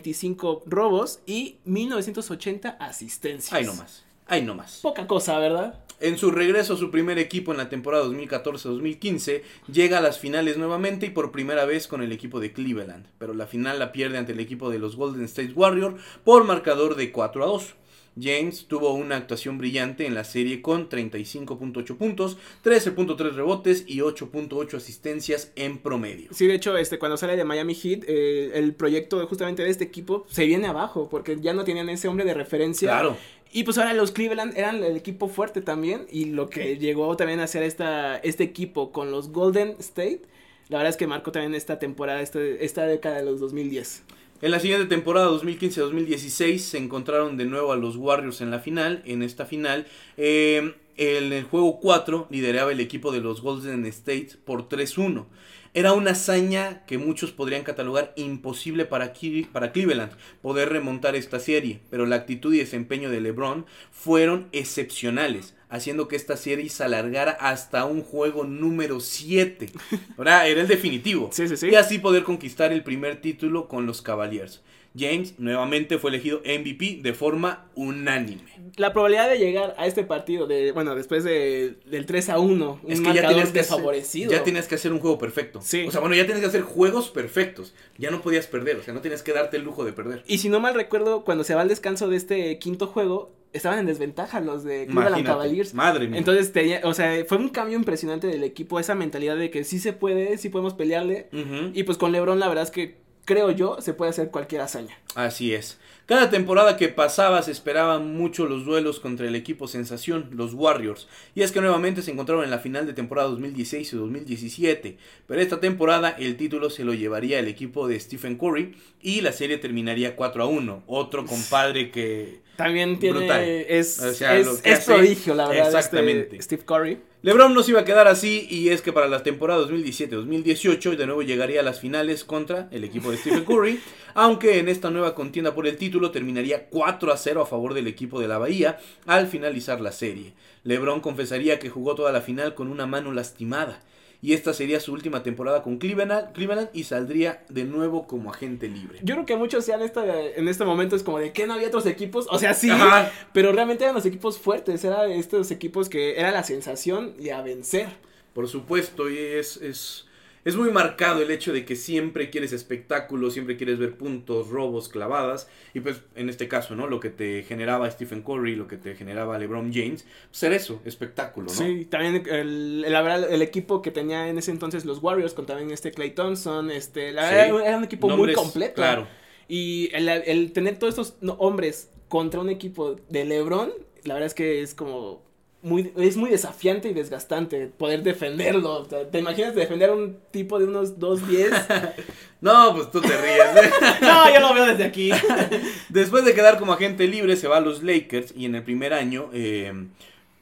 2.225 0.00 0.62
robos 0.66 1.20
y 1.26 1.56
1.980 1.66 2.76
asistencias. 2.78 3.52
Ay, 3.52 3.64
no 3.64 3.74
más. 3.74 4.04
Ay, 4.26 4.42
no 4.42 4.54
más. 4.54 4.80
Poca 4.82 5.06
cosa, 5.06 5.38
¿verdad? 5.38 5.78
En 6.00 6.18
su 6.18 6.30
regreso 6.30 6.74
a 6.74 6.76
su 6.76 6.90
primer 6.90 7.18
equipo 7.18 7.52
en 7.52 7.58
la 7.58 7.68
temporada 7.68 8.04
2014-2015, 8.06 9.42
llega 9.70 9.98
a 9.98 10.00
las 10.00 10.18
finales 10.18 10.56
nuevamente 10.56 11.06
y 11.06 11.10
por 11.10 11.30
primera 11.30 11.64
vez 11.64 11.86
con 11.86 12.02
el 12.02 12.10
equipo 12.10 12.40
de 12.40 12.52
Cleveland, 12.52 13.06
pero 13.18 13.34
la 13.34 13.46
final 13.46 13.78
la 13.78 13.92
pierde 13.92 14.18
ante 14.18 14.32
el 14.32 14.40
equipo 14.40 14.70
de 14.70 14.80
los 14.80 14.96
Golden 14.96 15.24
State 15.24 15.52
Warriors 15.54 16.02
por 16.24 16.44
marcador 16.44 16.96
de 16.96 17.12
4 17.12 17.44
a 17.44 17.46
2. 17.46 17.74
James 18.20 18.66
tuvo 18.66 18.92
una 18.94 19.16
actuación 19.16 19.58
brillante 19.58 20.06
en 20.06 20.14
la 20.14 20.24
serie 20.24 20.60
con 20.60 20.88
35.8 20.88 21.96
puntos, 21.96 22.36
13.3 22.64 23.32
rebotes 23.32 23.84
y 23.86 23.98
8.8 23.98 24.74
asistencias 24.74 25.52
en 25.56 25.78
promedio. 25.78 26.28
Sí, 26.32 26.46
de 26.46 26.54
hecho, 26.54 26.76
este, 26.76 26.98
cuando 26.98 27.16
sale 27.16 27.36
de 27.36 27.44
Miami 27.44 27.74
Heat, 27.74 28.04
eh, 28.06 28.52
el 28.54 28.74
proyecto 28.74 29.26
justamente 29.26 29.62
de 29.62 29.70
este 29.70 29.84
equipo 29.84 30.26
se 30.30 30.44
viene 30.46 30.66
abajo, 30.66 31.08
porque 31.10 31.38
ya 31.40 31.52
no 31.52 31.64
tenían 31.64 31.88
ese 31.88 32.08
hombre 32.08 32.24
de 32.24 32.34
referencia. 32.34 32.90
Claro. 32.90 33.16
Y 33.54 33.64
pues 33.64 33.76
ahora 33.76 33.92
los 33.92 34.12
Cleveland 34.12 34.56
eran 34.56 34.82
el 34.82 34.96
equipo 34.96 35.28
fuerte 35.28 35.60
también. 35.60 36.06
Y 36.10 36.26
lo 36.26 36.48
que 36.48 36.78
llegó 36.78 37.16
también 37.16 37.40
a 37.40 37.44
hacer 37.44 37.62
esta, 37.62 38.16
este 38.16 38.44
equipo 38.44 38.92
con 38.92 39.10
los 39.10 39.30
Golden 39.30 39.76
State, 39.78 40.22
la 40.68 40.78
verdad 40.78 40.90
es 40.90 40.96
que 40.96 41.06
marcó 41.06 41.32
también 41.32 41.54
esta 41.54 41.78
temporada, 41.78 42.22
este, 42.22 42.64
esta 42.64 42.86
década 42.86 43.16
de 43.16 43.24
los 43.24 43.40
2010. 43.40 44.04
En 44.42 44.50
la 44.50 44.58
siguiente 44.58 44.86
temporada 44.86 45.30
2015-2016 45.30 46.58
se 46.58 46.78
encontraron 46.78 47.36
de 47.36 47.44
nuevo 47.44 47.70
a 47.70 47.76
los 47.76 47.94
Warriors 47.94 48.40
en 48.40 48.50
la 48.50 48.58
final. 48.58 49.00
En 49.06 49.22
esta 49.22 49.46
final, 49.46 49.86
eh, 50.16 50.74
en 50.96 51.32
el 51.32 51.44
juego 51.44 51.78
4 51.78 52.26
lideraba 52.28 52.72
el 52.72 52.80
equipo 52.80 53.12
de 53.12 53.20
los 53.20 53.40
Golden 53.40 53.86
State 53.86 54.30
por 54.44 54.68
3-1. 54.68 55.26
Era 55.74 55.92
una 55.92 56.10
hazaña 56.10 56.84
que 56.86 56.98
muchos 56.98 57.30
podrían 57.30 57.62
catalogar 57.62 58.12
imposible 58.16 58.84
para 58.84 59.12
Cleveland 59.12 60.12
poder 60.42 60.70
remontar 60.70 61.14
esta 61.14 61.38
serie, 61.38 61.78
pero 61.88 62.04
la 62.04 62.16
actitud 62.16 62.52
y 62.52 62.58
desempeño 62.58 63.10
de 63.10 63.20
LeBron 63.20 63.64
fueron 63.92 64.48
excepcionales, 64.50 65.54
haciendo 65.72 66.06
que 66.06 66.16
esta 66.16 66.36
serie 66.36 66.68
se 66.68 66.84
alargara 66.84 67.32
hasta 67.32 67.86
un 67.86 68.02
juego 68.02 68.44
número 68.44 69.00
7. 69.00 69.70
Ahora 70.18 70.46
era 70.46 70.60
el 70.60 70.68
definitivo. 70.68 71.30
Sí, 71.32 71.48
sí, 71.48 71.56
sí. 71.56 71.70
Y 71.70 71.74
así 71.74 71.98
poder 71.98 72.24
conquistar 72.24 72.72
el 72.72 72.84
primer 72.84 73.20
título 73.22 73.68
con 73.68 73.86
los 73.86 74.02
Cavaliers. 74.02 74.60
James 74.94 75.38
nuevamente 75.38 75.96
fue 75.96 76.10
elegido 76.10 76.42
MVP 76.44 76.98
de 77.00 77.14
forma 77.14 77.70
unánime. 77.74 78.42
La 78.76 78.92
probabilidad 78.92 79.30
de 79.30 79.38
llegar 79.38 79.74
a 79.78 79.86
este 79.86 80.04
partido, 80.04 80.46
de 80.46 80.72
bueno, 80.72 80.94
después 80.94 81.24
de, 81.24 81.78
del 81.86 82.04
3 82.04 82.28
a 82.28 82.38
1, 82.38 82.80
un 82.82 82.92
Es 82.92 83.00
que 83.00 83.14
ya 83.14 83.26
tenías 83.26 83.32
que, 83.32 83.40
hacer, 83.40 83.52
desfavorecido. 83.52 84.30
ya 84.30 84.44
tenías 84.44 84.68
que 84.68 84.74
hacer 84.74 84.92
un 84.92 85.00
juego 85.00 85.18
perfecto. 85.18 85.60
Sí. 85.62 85.86
O 85.88 85.90
sea, 85.90 86.00
bueno, 86.00 86.14
ya 86.14 86.26
tienes 86.26 86.42
que 86.42 86.48
hacer 86.48 86.60
juegos 86.60 87.08
perfectos. 87.08 87.72
Ya 87.96 88.10
no 88.10 88.20
podías 88.20 88.46
perder, 88.46 88.76
o 88.76 88.82
sea, 88.82 88.92
no 88.92 89.00
tenías 89.00 89.22
que 89.22 89.32
darte 89.32 89.56
el 89.56 89.62
lujo 89.62 89.86
de 89.86 89.94
perder. 89.94 90.22
Y 90.26 90.36
si 90.36 90.50
no 90.50 90.60
mal 90.60 90.74
recuerdo, 90.74 91.24
cuando 91.24 91.44
se 91.44 91.54
va 91.54 91.62
al 91.62 91.68
descanso 91.68 92.08
de 92.08 92.16
este 92.18 92.58
quinto 92.58 92.86
juego, 92.86 93.32
estaban 93.52 93.78
en 93.78 93.86
desventaja 93.86 94.40
los 94.40 94.64
de 94.64 94.86
Cleveland. 94.86 95.26
Cavaliers. 95.26 95.74
Madre 95.74 96.08
mía. 96.08 96.18
Entonces, 96.18 96.52
tenía, 96.52 96.80
o 96.84 96.94
sea, 96.94 97.24
fue 97.26 97.38
un 97.38 97.48
cambio 97.48 97.76
impresionante 97.76 98.26
del 98.26 98.44
equipo, 98.44 98.80
esa 98.80 98.94
mentalidad 98.94 99.36
de 99.36 99.50
que 99.50 99.64
sí 99.64 99.78
se 99.78 99.92
puede, 99.92 100.38
sí 100.38 100.48
podemos 100.48 100.74
pelearle. 100.74 101.28
Y 101.74 101.82
pues 101.84 101.98
con 101.98 102.12
LeBron, 102.12 102.38
la 102.38 102.48
verdad 102.48 102.64
es 102.64 102.70
que 102.70 102.96
creo 103.24 103.50
yo, 103.50 103.76
se 103.80 103.94
puede 103.94 104.10
hacer 104.10 104.30
cualquier 104.30 104.62
hazaña. 104.62 104.98
Así 105.14 105.54
es. 105.54 105.78
Cada 106.12 106.28
temporada 106.28 106.76
que 106.76 106.90
pasaba 106.90 107.40
se 107.40 107.52
esperaban 107.52 108.14
mucho 108.14 108.44
los 108.44 108.66
duelos 108.66 109.00
contra 109.00 109.26
el 109.26 109.34
equipo 109.34 109.66
sensación, 109.66 110.28
los 110.32 110.52
Warriors. 110.52 111.08
Y 111.34 111.40
es 111.40 111.52
que 111.52 111.62
nuevamente 111.62 112.02
se 112.02 112.10
encontraron 112.10 112.44
en 112.44 112.50
la 112.50 112.58
final 112.58 112.84
de 112.86 112.92
temporada 112.92 113.30
2016 113.30 113.90
y 113.90 113.96
2017. 113.96 114.98
Pero 115.26 115.40
esta 115.40 115.58
temporada 115.58 116.10
el 116.10 116.36
título 116.36 116.68
se 116.68 116.84
lo 116.84 116.92
llevaría 116.92 117.38
el 117.38 117.48
equipo 117.48 117.88
de 117.88 117.98
Stephen 117.98 118.36
Curry 118.36 118.76
y 119.00 119.22
la 119.22 119.32
serie 119.32 119.56
terminaría 119.56 120.14
4 120.14 120.42
a 120.42 120.46
1. 120.46 120.82
Otro 120.86 121.24
compadre 121.24 121.90
que... 121.90 122.42
También 122.56 122.98
tiene, 122.98 123.20
Brutal. 123.20 123.42
es, 123.42 123.98
O 123.98 124.12
sea, 124.12 124.36
es, 124.36 124.44
lo 124.46 124.60
que 124.60 124.70
es 124.70 124.80
hace- 124.80 124.92
prodigio, 124.92 125.34
la 125.34 125.48
verdad, 125.48 125.64
este 125.68 125.78
Exactamente. 125.78 126.42
Steve 126.42 126.62
Curry. 126.66 126.98
LeBron 127.22 127.54
no 127.54 127.62
se 127.62 127.70
iba 127.70 127.80
a 127.80 127.84
quedar 127.84 128.08
así 128.08 128.46
y 128.50 128.70
es 128.70 128.82
que 128.82 128.92
para 128.92 129.06
la 129.06 129.22
temporada 129.22 129.64
2017-2018 129.68 130.96
de 130.96 131.06
nuevo 131.06 131.22
llegaría 131.22 131.60
a 131.60 131.62
las 131.62 131.78
finales 131.80 132.24
contra 132.24 132.68
el 132.72 132.82
equipo 132.82 133.12
de 133.12 133.16
Stephen 133.16 133.44
Curry, 133.44 133.78
aunque 134.14 134.58
en 134.58 134.68
esta 134.68 134.90
nueva 134.90 135.14
contienda 135.14 135.54
por 135.54 135.68
el 135.68 135.76
título 135.76 136.01
terminaría 136.10 136.68
4 136.68 137.12
a 137.12 137.16
0 137.16 137.42
a 137.42 137.46
favor 137.46 137.74
del 137.74 137.86
equipo 137.86 138.20
de 138.20 138.28
la 138.28 138.38
Bahía 138.38 138.78
al 139.06 139.28
finalizar 139.28 139.80
la 139.80 139.92
serie. 139.92 140.34
LeBron 140.64 141.00
confesaría 141.00 141.58
que 141.58 141.70
jugó 141.70 141.94
toda 141.94 142.12
la 142.12 142.20
final 142.20 142.54
con 142.54 142.68
una 142.68 142.86
mano 142.86 143.12
lastimada 143.12 143.82
y 144.24 144.34
esta 144.34 144.54
sería 144.54 144.78
su 144.78 144.92
última 144.92 145.24
temporada 145.24 145.64
con 145.64 145.78
Cleveland, 145.78 146.32
Cleveland 146.32 146.68
y 146.72 146.84
saldría 146.84 147.44
de 147.48 147.64
nuevo 147.64 148.06
como 148.06 148.30
agente 148.30 148.68
libre. 148.68 149.00
Yo 149.02 149.16
creo 149.16 149.26
que 149.26 149.36
muchos 149.36 149.64
sean 149.64 149.82
esta, 149.82 150.04
en 150.20 150.46
este 150.46 150.64
momento 150.64 150.94
es 150.94 151.02
como 151.02 151.18
de 151.18 151.32
que 151.32 151.48
no 151.48 151.54
había 151.54 151.66
otros 151.66 151.86
equipos. 151.86 152.28
O 152.30 152.38
sea, 152.38 152.54
sí, 152.54 152.70
Ajá. 152.70 153.10
pero 153.32 153.50
realmente 153.50 153.82
eran 153.82 153.96
los 153.96 154.06
equipos 154.06 154.38
fuertes. 154.38 154.84
Eran 154.84 155.10
estos 155.10 155.50
equipos 155.50 155.88
que 155.88 156.20
era 156.20 156.30
la 156.30 156.44
sensación 156.44 157.16
y 157.18 157.30
a 157.30 157.42
vencer. 157.42 157.88
Por 158.32 158.46
supuesto, 158.46 159.10
y 159.10 159.18
es, 159.18 159.56
es, 159.56 160.06
es 160.44 160.56
muy 160.56 160.70
marcado 160.70 161.22
el 161.22 161.30
hecho 161.30 161.52
de 161.52 161.64
que 161.64 161.76
siempre 161.76 162.30
quieres 162.30 162.52
espectáculo, 162.52 163.30
siempre 163.30 163.56
quieres 163.56 163.78
ver 163.78 163.96
puntos, 163.96 164.48
robos, 164.48 164.88
clavadas. 164.88 165.48
Y 165.74 165.80
pues 165.80 166.00
en 166.16 166.28
este 166.28 166.48
caso, 166.48 166.74
¿no? 166.74 166.86
Lo 166.88 166.98
que 167.00 167.10
te 167.10 167.44
generaba 167.44 167.90
Stephen 167.90 168.22
Curry, 168.22 168.56
lo 168.56 168.66
que 168.66 168.76
te 168.76 168.94
generaba 168.96 169.38
LeBron 169.38 169.72
James, 169.72 170.04
pues 170.30 170.42
era 170.42 170.56
eso, 170.56 170.80
espectáculo, 170.84 171.46
¿no? 171.46 171.52
Sí, 171.52 171.84
también 171.84 172.16
el, 172.26 172.84
el, 172.84 172.92
la 172.92 173.02
verdad, 173.02 173.32
el 173.32 173.42
equipo 173.42 173.82
que 173.82 173.90
tenía 173.90 174.28
en 174.28 174.38
ese 174.38 174.50
entonces 174.50 174.84
los 174.84 175.02
Warriors, 175.02 175.34
con 175.34 175.46
también 175.46 175.70
este 175.70 175.92
Clay 175.92 176.10
Thompson, 176.10 176.70
este, 176.70 177.12
la 177.12 177.28
Sí. 177.28 177.34
verdad 177.34 177.66
era 177.66 177.76
un 177.78 177.84
equipo 177.84 178.08
Nombres, 178.08 178.36
muy 178.36 178.44
completo. 178.44 178.74
Claro. 178.74 179.06
Y 179.48 179.90
el, 179.92 180.08
el 180.08 180.52
tener 180.52 180.78
todos 180.78 180.98
estos 180.98 181.16
hombres 181.38 181.90
contra 182.08 182.40
un 182.40 182.50
equipo 182.50 182.96
de 183.08 183.24
LeBron, 183.24 183.70
la 184.04 184.14
verdad 184.14 184.26
es 184.26 184.34
que 184.34 184.60
es 184.62 184.74
como 184.74 185.22
muy 185.62 185.92
es 185.96 186.16
muy 186.16 186.30
desafiante 186.30 186.88
y 186.88 186.92
desgastante 186.94 187.66
poder 187.66 188.02
defenderlo. 188.02 188.80
O 188.80 188.84
sea, 188.84 189.08
¿Te 189.10 189.20
imaginas 189.20 189.54
defender 189.54 189.90
a 189.90 189.94
un 189.94 190.18
tipo 190.30 190.58
de 190.58 190.66
unos 190.66 190.98
2'10? 190.98 191.94
No, 192.42 192.74
pues 192.74 192.90
tú 192.90 193.00
te 193.00 193.16
ríes. 193.16 193.64
¿eh? 193.64 193.70
no, 194.00 194.34
yo 194.34 194.40
lo 194.40 194.52
veo 194.52 194.66
desde 194.66 194.82
aquí. 194.82 195.12
Después 195.90 196.24
de 196.24 196.34
quedar 196.34 196.58
como 196.58 196.72
agente 196.72 197.06
libre, 197.06 197.36
se 197.36 197.46
va 197.46 197.58
a 197.58 197.60
los 197.60 197.84
Lakers 197.84 198.34
y 198.36 198.46
en 198.46 198.56
el 198.56 198.64
primer 198.64 198.92
año, 198.92 199.30
eh, 199.32 199.72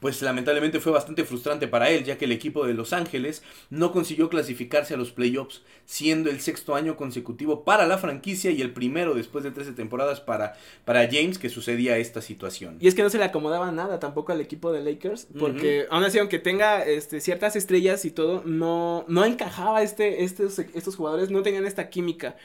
pues 0.01 0.19
lamentablemente 0.23 0.79
fue 0.79 0.91
bastante 0.91 1.23
frustrante 1.23 1.67
para 1.67 1.91
él, 1.91 2.03
ya 2.03 2.17
que 2.17 2.25
el 2.25 2.31
equipo 2.31 2.65
de 2.65 2.73
Los 2.73 2.91
Ángeles 2.91 3.43
no 3.69 3.91
consiguió 3.91 4.29
clasificarse 4.29 4.95
a 4.95 4.97
los 4.97 5.11
playoffs, 5.11 5.61
siendo 5.85 6.31
el 6.31 6.41
sexto 6.41 6.73
año 6.73 6.97
consecutivo 6.97 7.63
para 7.63 7.85
la 7.85 7.99
franquicia 7.99 8.49
y 8.49 8.61
el 8.61 8.73
primero 8.73 9.13
después 9.13 9.43
de 9.43 9.51
13 9.51 9.73
temporadas 9.73 10.19
para, 10.19 10.55
para 10.85 11.05
James 11.05 11.37
que 11.37 11.49
sucedía 11.49 11.99
esta 11.99 12.19
situación. 12.21 12.77
Y 12.79 12.87
es 12.87 12.95
que 12.95 13.03
no 13.03 13.11
se 13.11 13.19
le 13.19 13.25
acomodaba 13.25 13.71
nada 13.71 13.99
tampoco 13.99 14.31
al 14.31 14.41
equipo 14.41 14.71
de 14.71 14.81
Lakers, 14.83 15.27
porque 15.37 15.85
aún 15.91 16.03
así, 16.03 16.17
aunque 16.17 16.39
tenga 16.39 16.83
este, 16.83 17.21
ciertas 17.21 17.55
estrellas 17.55 18.03
y 18.03 18.09
todo, 18.09 18.41
no, 18.43 19.05
no 19.07 19.23
encajaba 19.23 19.83
este, 19.83 20.23
estos, 20.23 20.57
estos 20.57 20.95
jugadores, 20.95 21.29
no 21.29 21.43
tenían 21.43 21.67
esta 21.67 21.91
química. 21.91 22.35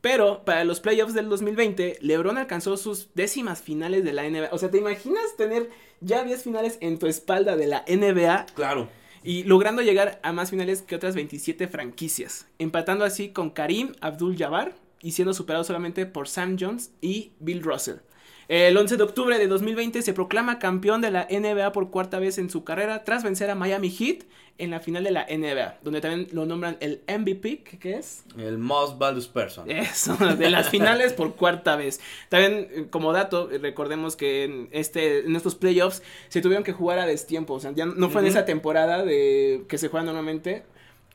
Pero 0.00 0.44
para 0.44 0.64
los 0.64 0.80
playoffs 0.80 1.14
del 1.14 1.28
2020, 1.28 1.98
LeBron 2.00 2.38
alcanzó 2.38 2.76
sus 2.76 3.08
décimas 3.14 3.60
finales 3.62 4.04
de 4.04 4.12
la 4.12 4.28
NBA. 4.28 4.48
O 4.52 4.58
sea, 4.58 4.70
¿te 4.70 4.78
imaginas 4.78 5.36
tener 5.36 5.68
ya 6.00 6.22
10 6.24 6.42
finales 6.42 6.78
en 6.80 6.98
tu 6.98 7.06
espalda 7.06 7.56
de 7.56 7.66
la 7.66 7.84
NBA 7.88 8.46
Claro. 8.54 8.88
y 9.24 9.42
logrando 9.44 9.82
llegar 9.82 10.20
a 10.22 10.32
más 10.32 10.50
finales 10.50 10.82
que 10.82 10.94
otras 10.94 11.14
27 11.14 11.66
franquicias? 11.68 12.46
Empatando 12.58 13.04
así 13.04 13.30
con 13.30 13.50
Karim 13.50 13.94
Abdul-Jabbar 14.00 14.74
y 15.00 15.12
siendo 15.12 15.34
superado 15.34 15.64
solamente 15.64 16.06
por 16.06 16.28
Sam 16.28 16.56
Jones 16.60 16.90
y 17.00 17.32
Bill 17.40 17.62
Russell. 17.62 17.96
El 18.48 18.76
11 18.76 18.96
de 18.96 19.02
octubre 19.02 19.38
de 19.38 19.48
2020 19.48 20.02
se 20.02 20.12
proclama 20.12 20.60
campeón 20.60 21.00
de 21.00 21.10
la 21.10 21.26
NBA 21.28 21.72
por 21.72 21.90
cuarta 21.90 22.20
vez 22.20 22.38
en 22.38 22.48
su 22.48 22.62
carrera 22.62 23.02
tras 23.02 23.24
vencer 23.24 23.50
a 23.50 23.56
Miami 23.56 23.90
Heat 23.90 24.24
en 24.58 24.70
la 24.70 24.80
final 24.80 25.04
de 25.04 25.10
la 25.10 25.26
NBA, 25.28 25.78
donde 25.82 26.00
también 26.00 26.28
lo 26.32 26.46
nombran 26.46 26.76
el 26.80 27.02
MVP, 27.08 27.62
¿qué, 27.78 27.96
es? 27.96 28.24
El 28.38 28.58
most 28.58 28.98
valued 28.98 29.26
person. 29.26 29.70
Eso, 29.70 30.16
de 30.16 30.48
las 30.48 30.70
finales 30.70 31.12
por 31.12 31.34
cuarta 31.34 31.76
vez. 31.76 32.00
También, 32.28 32.68
eh, 32.70 32.86
como 32.88 33.12
dato, 33.12 33.50
eh, 33.50 33.58
recordemos 33.58 34.16
que 34.16 34.44
en, 34.44 34.68
este, 34.70 35.26
en 35.26 35.36
estos 35.36 35.56
playoffs 35.56 36.02
se 36.28 36.40
tuvieron 36.40 36.64
que 36.64 36.72
jugar 36.72 36.98
a 36.98 37.06
destiempo. 37.06 37.54
O 37.54 37.60
sea, 37.60 37.72
ya 37.72 37.84
no 37.84 38.08
fue 38.08 38.22
en 38.22 38.28
esa 38.28 38.44
temporada 38.44 39.04
de 39.04 39.64
que 39.68 39.76
se 39.76 39.88
juega 39.88 40.06
normalmente. 40.06 40.62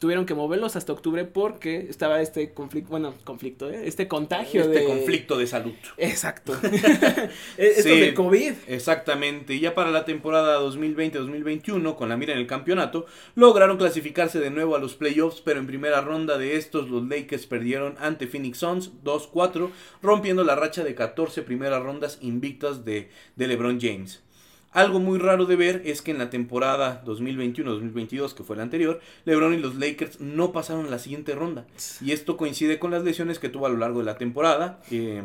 Tuvieron 0.02 0.26
que 0.26 0.34
moverlos 0.34 0.76
hasta 0.76 0.94
octubre 0.94 1.26
porque 1.26 1.86
estaba 1.88 2.22
este 2.24 2.56
conflicto, 2.56 2.90
bueno, 2.90 3.14
conflicto, 3.24 3.70
¿eh? 3.70 3.84
este 3.86 4.08
contagio 4.08 4.62
Este 4.64 4.80
de... 4.80 4.86
conflicto 4.86 5.38
de 5.38 5.46
salud. 5.46 5.74
Exacto. 5.96 6.54
Esto 7.58 7.84
Sí. 7.84 8.00
de 8.00 8.16
COVID. 8.16 8.54
Exactamente, 8.68 9.54
y 9.54 9.60
ya 9.60 9.76
para 9.76 9.92
la 9.92 10.04
temporada 10.04 10.60
2020-2021, 10.60 11.96
con 11.96 12.10
la 12.10 12.18
mira 12.18 12.34
en 12.34 12.40
el 12.40 12.48
campeonato, 12.48 13.06
lograron 13.36 13.78
clasificarse 13.78 14.40
de 14.40 14.50
nuevo 14.50 14.76
a 14.76 14.80
los 14.80 14.96
playoffs, 14.96 15.40
pero 15.42 15.60
en 15.60 15.68
primera 15.68 16.02
ronda 16.02 16.40
de 16.40 16.56
estos 16.58 16.90
los 16.90 17.08
Lakers 17.08 17.46
perdieron 17.46 17.96
ante 18.00 18.26
Phoenix 18.26 18.58
Suns 18.58 18.92
2-4, 19.04 19.70
rompiendo 20.02 20.44
la 20.44 20.56
racha 20.56 20.84
de 20.84 20.96
14 20.96 21.44
primeras 21.44 21.84
rondas 21.84 22.18
invictas 22.22 22.84
de, 22.86 23.10
de 23.36 23.48
LeBron 23.48 23.80
James. 23.80 24.24
Algo 24.72 25.00
muy 25.00 25.20
raro 25.20 25.46
de 25.46 25.58
ver 25.58 25.82
es 25.86 26.02
que 26.02 26.12
en 26.12 26.18
la 26.18 26.30
temporada 26.30 27.04
2021-2022, 27.06 28.34
que 28.34 28.44
fue 28.44 28.56
la 28.56 28.64
anterior, 28.64 29.02
LeBron 29.26 29.54
y 29.54 29.58
los 29.58 29.76
Lakers 29.76 30.22
no 30.22 30.54
pasaron 30.54 30.90
la 30.90 31.00
siguiente 31.00 31.36
ronda. 31.36 31.68
Y 32.00 32.14
esto 32.14 32.38
coincide 32.38 32.80
con 32.80 32.92
las 32.92 33.04
lesiones 33.04 33.40
que 33.40 33.50
tuvo 33.50 33.66
a 33.66 33.70
lo 33.70 33.78
largo 33.78 34.00
de 34.00 34.06
la 34.06 34.18
temporada. 34.18 34.80
eh, 34.90 35.24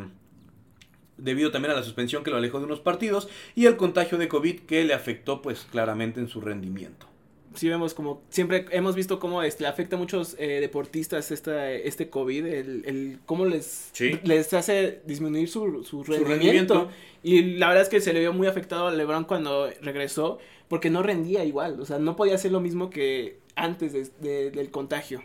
debido 1.19 1.51
también 1.51 1.73
a 1.73 1.77
la 1.77 1.83
suspensión 1.83 2.23
que 2.23 2.31
lo 2.31 2.37
alejó 2.37 2.59
de 2.59 2.67
unos 2.67 2.81
partidos 2.81 3.29
y 3.55 3.67
el 3.67 3.77
contagio 3.77 4.19
de 4.19 4.29
COVID 4.29 4.61
que 4.61 4.85
le 4.85 4.95
afectó 4.95 5.41
pues 5.43 5.67
claramente 5.71 6.21
en 6.21 6.29
su 6.29 6.41
rendimiento. 6.41 7.07
Sí 7.57 7.69
vemos 7.69 7.95
como 7.95 8.23
siempre 8.29 8.67
hemos 8.71 8.95
visto 8.95 9.19
cómo 9.19 9.43
este 9.43 9.67
afecta 9.67 9.97
a 9.97 9.99
muchos 9.99 10.37
eh, 10.39 10.59
deportistas 10.61 11.31
esta, 11.31 11.71
este 11.73 12.09
COVID, 12.11 12.47
el, 12.47 12.83
el 12.87 13.19
cómo 13.27 13.47
les, 13.47 13.91
Sí. 13.93 14.19
les 14.25 14.53
hace 14.55 15.01
disminuir 15.07 15.49
su, 15.49 15.83
su 15.85 16.05
rendimiento. 16.05 16.29
rendimiento. 16.29 16.89
Y 17.23 17.43
la 17.57 17.69
verdad 17.69 17.83
es 17.83 17.89
que 17.89 18.01
se 18.01 18.13
le 18.13 18.21
vio 18.21 18.33
muy 18.33 18.47
afectado 18.47 18.87
a 18.89 18.93
LeBron 18.93 19.25
cuando 19.25 19.69
regresó 19.83 20.39
porque 20.69 20.91
no 20.91 21.03
rendía 21.03 21.45
igual, 21.45 21.81
o 21.81 21.85
sea, 21.87 21.99
no 21.99 22.15
podía 22.17 22.35
hacer 22.37 22.53
lo 22.53 22.61
mismo 22.61 22.91
que 22.91 23.39
antes 23.57 23.93
de- 23.93 24.09
de- 24.21 24.51
del 24.51 24.71
contagio. 24.71 25.23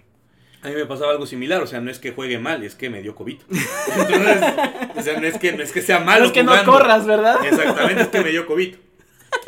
A 0.64 0.70
mí 0.70 0.76
me 0.76 0.86
pasaba 0.86 1.12
algo 1.12 1.26
similar, 1.26 1.62
o 1.64 1.66
sea, 1.68 1.82
no 1.82 1.90
es 1.90 1.98
que 1.98 2.12
juegue 2.12 2.38
mal, 2.38 2.64
es 2.64 2.76
que 2.76 2.90
me 2.92 3.02
dio 3.02 3.16
COVID. 3.16 3.40
Entonces, 3.98 4.44
o 4.96 5.02
sea, 5.02 5.20
no 5.20 5.26
es 5.28 5.38
que, 5.40 5.54
no 5.54 5.64
es 5.64 5.72
que 5.72 5.82
sea 5.82 6.00
malo 6.00 6.20
No 6.22 6.26
es 6.28 6.32
que 6.32 6.44
no 6.44 6.64
corras, 6.66 7.06
¿verdad? 7.08 7.44
Exactamente, 7.46 8.04
es 8.04 8.08
que 8.10 8.22
me 8.22 8.30
dio 8.30 8.46
COVID. 8.46 8.76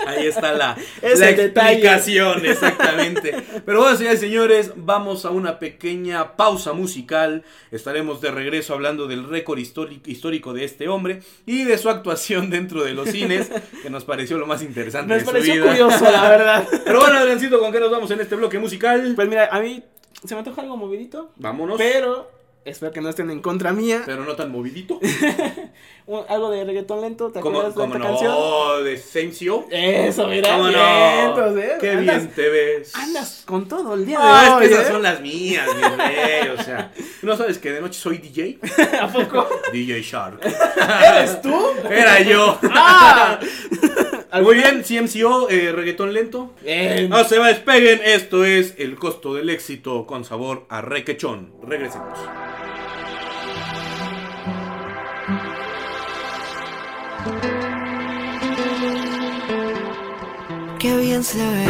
Ahí 0.05 0.27
está 0.27 0.53
la, 0.53 0.75
Es 1.01 1.19
la 1.19 1.27
detalle. 1.27 1.71
explicación, 1.73 2.45
exactamente. 2.45 3.35
Pero 3.65 3.79
bueno, 3.81 3.97
señores 3.97 4.19
y 4.19 4.25
señores, 4.25 4.71
vamos 4.75 5.25
a 5.25 5.29
una 5.29 5.59
pequeña 5.59 6.35
pausa 6.35 6.73
musical. 6.73 7.43
Estaremos 7.71 8.21
de 8.21 8.31
regreso 8.31 8.73
hablando 8.73 9.07
del 9.07 9.27
récord 9.27 9.59
histórico, 9.59 10.53
de 10.53 10.63
este 10.65 10.87
hombre 10.87 11.21
y 11.45 11.63
de 11.63 11.77
su 11.77 11.89
actuación 11.89 12.49
dentro 12.49 12.83
de 12.83 12.93
los 12.93 13.09
cines, 13.09 13.49
que 13.81 13.89
nos 13.89 14.05
pareció 14.05 14.37
lo 14.37 14.45
más 14.47 14.61
interesante 14.61 15.09
Nos 15.13 15.19
de 15.19 15.25
su 15.25 15.31
pareció 15.31 15.53
vida. 15.55 15.65
curioso, 15.67 16.11
la 16.11 16.29
verdad. 16.29 16.67
Pero 16.85 16.99
bueno, 16.99 17.17
Adriancito, 17.17 17.59
¿con 17.59 17.71
qué 17.71 17.79
nos 17.79 17.91
vamos 17.91 18.09
en 18.11 18.21
este 18.21 18.35
bloque 18.35 18.59
musical? 18.59 19.13
Pues 19.15 19.27
mira, 19.27 19.49
a 19.51 19.59
mí 19.59 19.83
se 20.25 20.35
me 20.35 20.39
antoja 20.39 20.61
algo 20.61 20.77
movidito, 20.77 21.31
Vámonos. 21.35 21.77
pero 21.77 22.31
espero 22.65 22.91
que 22.91 23.01
no 23.01 23.09
estén 23.09 23.29
en 23.31 23.41
contra 23.41 23.73
mía. 23.73 24.03
Pero 24.05 24.23
no 24.25 24.35
tan 24.35 24.51
movidito. 24.51 24.99
Algo 26.27 26.51
de 26.51 26.65
reggaetón 26.65 26.99
lento, 27.01 27.31
¿te 27.31 27.39
Como, 27.39 27.59
acuerdas 27.61 27.75
de 27.75 27.83
esta 27.85 27.97
no, 27.97 28.05
canción? 28.05 28.83
de 28.83 28.97
Same 28.97 29.31
CO. 29.31 29.65
Eso, 29.71 30.27
mira, 30.27 30.49
¿Cómo 30.57 30.63
no? 30.65 30.71
vientos, 30.71 31.57
¿eh? 31.57 31.77
Qué 31.79 31.91
Andas- 31.91 32.01
bien 32.01 32.31
te 32.35 32.49
ves. 32.49 32.95
Andas 32.95 33.43
con 33.45 33.67
todo 33.69 33.93
el 33.93 34.05
día 34.05 34.19
de 34.19 34.25
Ah, 34.25 34.55
hoy, 34.57 34.63
es 34.65 34.69
que 34.69 34.75
esas 34.75 34.87
¿eh? 34.89 34.91
son 34.91 35.01
las 35.03 35.21
mías, 35.21 35.67
mi 35.75 35.81
rey. 35.81 36.49
O 36.57 36.61
sea, 36.61 36.91
¿no 37.21 37.37
sabes 37.37 37.57
que 37.57 37.71
de 37.71 37.79
noche 37.81 37.99
soy 37.99 38.17
DJ? 38.17 38.59
¿A 39.01 39.07
poco? 39.07 39.47
DJ 39.71 40.01
Shark. 40.01 40.39
¿Eres 40.43 41.41
tú? 41.41 41.55
Era 41.89 42.21
yo. 42.21 42.57
¡Ah! 42.71 43.39
Muy 44.41 44.55
bien, 44.55 44.83
CMCO, 44.83 45.49
eh, 45.49 45.71
reggaetón 45.71 46.11
lento. 46.13 46.53
Bien. 46.63 47.07
No 47.07 47.23
se 47.23 47.37
va, 47.39 47.47
despeguen. 47.47 48.01
Esto 48.03 48.43
es 48.43 48.73
el 48.77 48.95
costo 48.95 49.35
del 49.35 49.49
éxito 49.49 50.05
con 50.05 50.25
sabor 50.25 50.65
a 50.69 50.81
requechón. 50.81 51.53
Regresemos. 51.61 52.17
Qué 60.83 60.93
bien 60.97 61.23
se 61.23 61.37
ve, 61.37 61.65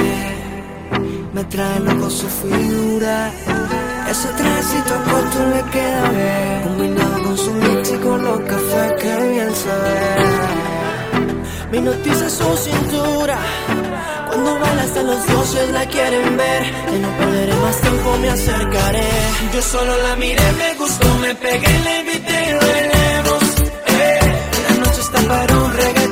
me 1.36 1.44
trae 1.44 1.80
loco 1.82 2.10
su 2.10 2.28
figura. 2.28 3.32
Ese 4.10 4.28
trajecito 4.30 4.94
corto 5.08 5.40
le 5.54 5.62
queda 5.70 6.10
bien, 6.10 6.62
combinado 6.64 7.24
con 7.24 7.38
su 7.38 7.54
mix 7.54 7.92
y 7.92 7.98
con 7.98 8.24
los 8.24 8.40
cafés, 8.40 8.94
qué 9.00 9.16
bien 9.34 9.54
se 9.54 9.70
ve. 9.84 10.00
Me 11.72 11.82
noticia 11.82 12.28
su 12.28 12.58
cintura, 12.58 13.38
cuando 14.30 14.60
baila 14.60 14.82
hasta 14.82 15.04
los 15.04 15.28
dioses 15.28 15.70
la 15.70 15.86
quieren 15.86 16.36
ver. 16.36 16.64
Y 16.96 16.98
no 16.98 17.18
perderé 17.20 17.56
más 17.58 17.82
tiempo, 17.82 18.18
me 18.20 18.30
acercaré. 18.32 19.10
Yo 19.54 19.62
solo 19.62 19.96
la 19.96 20.16
miré, 20.16 20.52
me 20.54 20.74
gustó, 20.74 21.08
me 21.20 21.36
pegué, 21.36 21.80
le 21.86 22.00
invité 22.00 22.50
y 22.50 22.54
bailemos. 22.66 23.44
Eh, 23.86 24.20
la 24.70 24.76
noche 24.84 25.02
está 25.02 25.22
para 25.28 25.56
un 25.56 25.72
reggaeton 25.72 26.03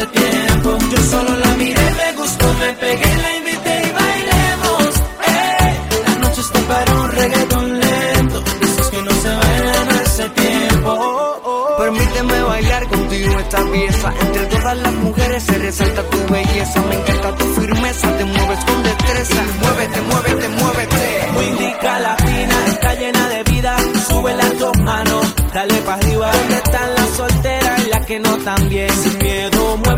hace 0.00 0.06
tiempo. 0.06 0.78
Yo 0.90 1.02
solo 1.10 1.36
la 1.36 1.54
miré, 1.56 1.94
me 1.94 2.12
gustó, 2.16 2.46
me 2.54 2.72
pegué, 2.74 3.16
la 3.16 3.36
invité 3.36 3.82
y 3.86 3.92
bailemos. 3.92 4.94
Eh, 5.26 5.78
la 6.06 6.14
noche 6.16 6.40
está 6.40 6.60
para 6.60 6.94
un 6.94 7.10
reggaeton 7.10 7.80
lento, 7.80 8.44
esos 8.62 8.90
que 8.90 9.02
no 9.02 9.10
se 9.10 9.28
bailan 9.28 9.88
hace 10.00 10.28
tiempo. 10.30 11.76
Permíteme 11.78 12.42
bailar 12.42 12.88
contigo 12.88 13.38
esta 13.40 13.64
pieza. 13.64 14.14
Entre 14.20 14.46
todas 14.46 14.76
las 14.76 14.92
mujeres 14.94 15.42
se 15.42 15.58
resalta 15.58 16.02
tu 16.10 16.32
belleza. 16.32 16.80
Me 16.82 16.94
encanta 16.94 17.34
tu 17.36 17.44
firmeza, 17.60 18.16
te 18.16 18.24
mueves 18.24 18.64
con 18.64 18.82
destreza. 18.82 19.42
Muévete, 19.62 20.00
muévete, 20.02 20.48
muévete. 20.48 21.28
Muy 21.32 21.66
rica 21.66 21.98
latina, 22.00 22.54
está 22.68 22.94
llena 22.94 23.28
de 23.28 23.42
vida. 23.44 23.76
Sube 24.08 24.34
las 24.34 24.58
dos 24.58 24.78
manos, 24.80 25.34
dale 25.54 25.74
para 25.82 25.96
arriba. 25.96 26.30
¿Dónde 26.32 26.54
están 26.56 26.94
las 26.94 27.08
solteras 27.16 27.86
y 27.86 27.90
las 27.90 28.06
que 28.06 28.18
no 28.20 28.36
también. 28.38 28.90
Sin 28.90 29.18
miedo, 29.18 29.49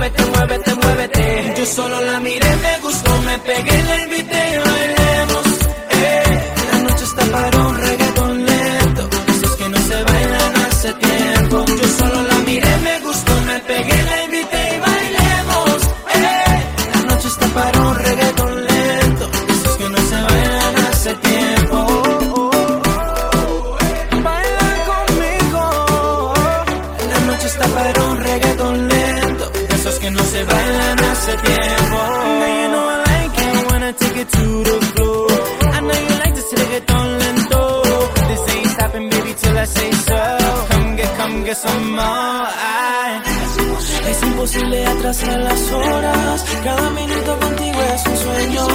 muévete, 0.03 0.25
muévete, 0.25 0.75
muévete. 0.75 1.55
Yo 1.57 1.67
solo 1.67 2.01
la 2.03 2.19
miré, 2.21 2.57
me 2.57 2.81
gustó, 2.81 3.23
me 3.23 3.39
pegué, 3.39 3.83
la 3.83 4.03
invité, 4.03 4.59
bailemos. 4.65 5.52
Bailan 30.73 30.99
hace 30.99 31.33
tiempo. 31.37 31.99
Now 32.41 32.51
you 32.61 32.69
know 32.73 32.85
I 32.95 32.99
like 33.11 33.39
it 33.47 33.73
when 33.73 33.83
I 33.83 33.93
take 33.93 34.17
it 34.23 34.29
to 34.37 34.47
the 34.69 34.79
floor. 34.93 35.31
I 35.77 35.81
know 35.81 35.99
you 36.09 36.15
like 36.23 36.35
this 36.35 36.51
reggaeton 36.59 37.09
lento. 37.21 37.63
This 38.29 38.43
ain't 38.55 38.71
stopping, 38.75 39.07
baby, 39.11 39.33
till 39.35 39.59
I 39.59 39.67
say 39.67 39.91
so. 39.93 40.21
Come 40.71 40.97
get, 40.97 41.11
come 41.19 41.45
get 41.45 41.57
some 41.57 41.91
more. 41.97 42.47
Ay. 42.77 43.23
Es 44.11 44.23
imposible 44.23 44.87
atrasar 44.87 45.41
las 45.41 45.73
horas. 45.73 46.45
Cada 46.65 46.91
minuto 46.91 47.39
contigo 47.39 47.81
es 47.95 48.07
un 48.07 48.17
sueño. 48.17 48.67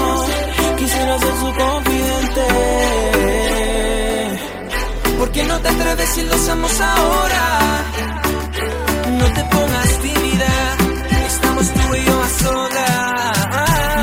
Quisiera 0.77 1.19
ser 1.19 1.35
su 1.41 1.53
confidente. 1.63 2.45
¿Por 5.17 5.31
qué 5.31 5.43
no 5.43 5.59
te 5.59 5.67
atreves 5.67 6.09
si 6.09 6.21
lo 6.23 6.35
hacemos 6.35 6.81
ahora? 6.81 7.43
No 9.19 9.25
te 9.33 9.43
pongas 9.45 9.89
tímida, 9.99 10.77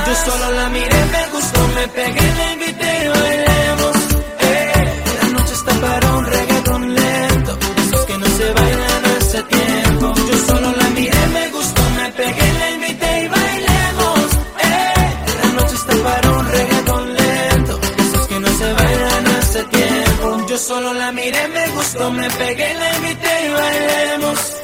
yo 0.06 0.14
solo 0.30 0.52
la 0.52 0.68
miré, 0.70 1.04
me 1.12 1.26
gustó, 1.32 1.68
me 1.68 1.88
pegué, 1.88 2.34
la 2.38 2.52
invité 2.52 3.04
y 3.04 3.08
bailemos. 3.08 3.96
Eh, 4.40 5.02
la 5.22 5.28
noche 5.30 5.54
está 5.54 5.72
para 5.80 6.14
un 6.16 6.24
reggaetón 6.26 6.94
lento, 6.94 7.58
esos 7.78 8.04
que 8.06 8.18
no 8.18 8.26
se 8.26 8.52
bailan 8.52 9.04
hace 9.16 9.42
tiempo. 9.42 10.14
Yo 10.30 10.36
solo 10.46 10.72
la 10.72 10.88
miré, 10.90 11.26
me 11.28 11.48
gustó, 11.50 11.82
me 11.98 12.12
pegué, 12.12 12.52
la 12.60 12.70
invité 12.70 13.24
y 13.24 13.28
bailemos. 13.28 14.20
Eh, 14.60 15.10
la 15.42 15.50
noche 15.52 15.74
está 15.74 15.94
para 16.04 16.30
un 16.30 16.46
reggaetón 16.48 17.14
lento, 17.14 17.80
esos 17.98 18.26
que 18.28 18.40
no 18.40 18.48
se 18.48 18.72
bailan 18.72 19.26
hace 19.38 19.64
tiempo. 19.64 20.46
Yo 20.48 20.58
solo 20.58 20.94
la 20.94 21.12
miré, 21.12 21.48
me 21.48 21.68
gustó, 21.68 22.10
me 22.12 22.30
pegué, 22.30 22.74
la 22.74 22.96
invité 22.96 23.46
y 23.46 23.52
bailemos. 23.52 24.63